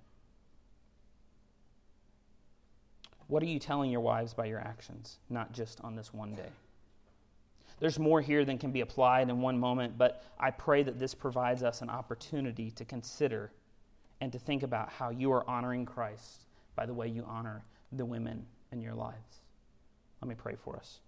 What 3.26 3.42
are 3.42 3.46
you 3.46 3.58
telling 3.58 3.90
your 3.90 4.00
wives 4.00 4.34
by 4.34 4.44
your 4.46 4.60
actions, 4.60 5.18
not 5.28 5.52
just 5.52 5.80
on 5.82 5.96
this 5.96 6.14
one 6.14 6.34
day? 6.34 6.50
There's 7.78 7.98
more 7.98 8.20
here 8.20 8.44
than 8.44 8.58
can 8.58 8.72
be 8.72 8.80
applied 8.80 9.28
in 9.28 9.40
one 9.40 9.58
moment, 9.58 9.98
but 9.98 10.24
I 10.38 10.50
pray 10.50 10.82
that 10.82 10.98
this 10.98 11.14
provides 11.14 11.62
us 11.62 11.82
an 11.82 11.90
opportunity 11.90 12.70
to 12.70 12.84
consider 12.84 13.52
and 14.20 14.32
to 14.32 14.38
think 14.38 14.62
about 14.62 14.90
how 14.90 15.10
you 15.10 15.30
are 15.32 15.48
honoring 15.48 15.84
Christ 15.84 16.46
by 16.74 16.86
the 16.86 16.94
way 16.94 17.08
you 17.08 17.24
honor 17.26 17.64
the 17.92 18.04
women 18.04 18.46
in 18.72 18.80
your 18.80 18.94
lives. 18.94 19.42
Let 20.22 20.28
me 20.28 20.34
pray 20.34 20.54
for 20.54 20.76
us. 20.76 21.00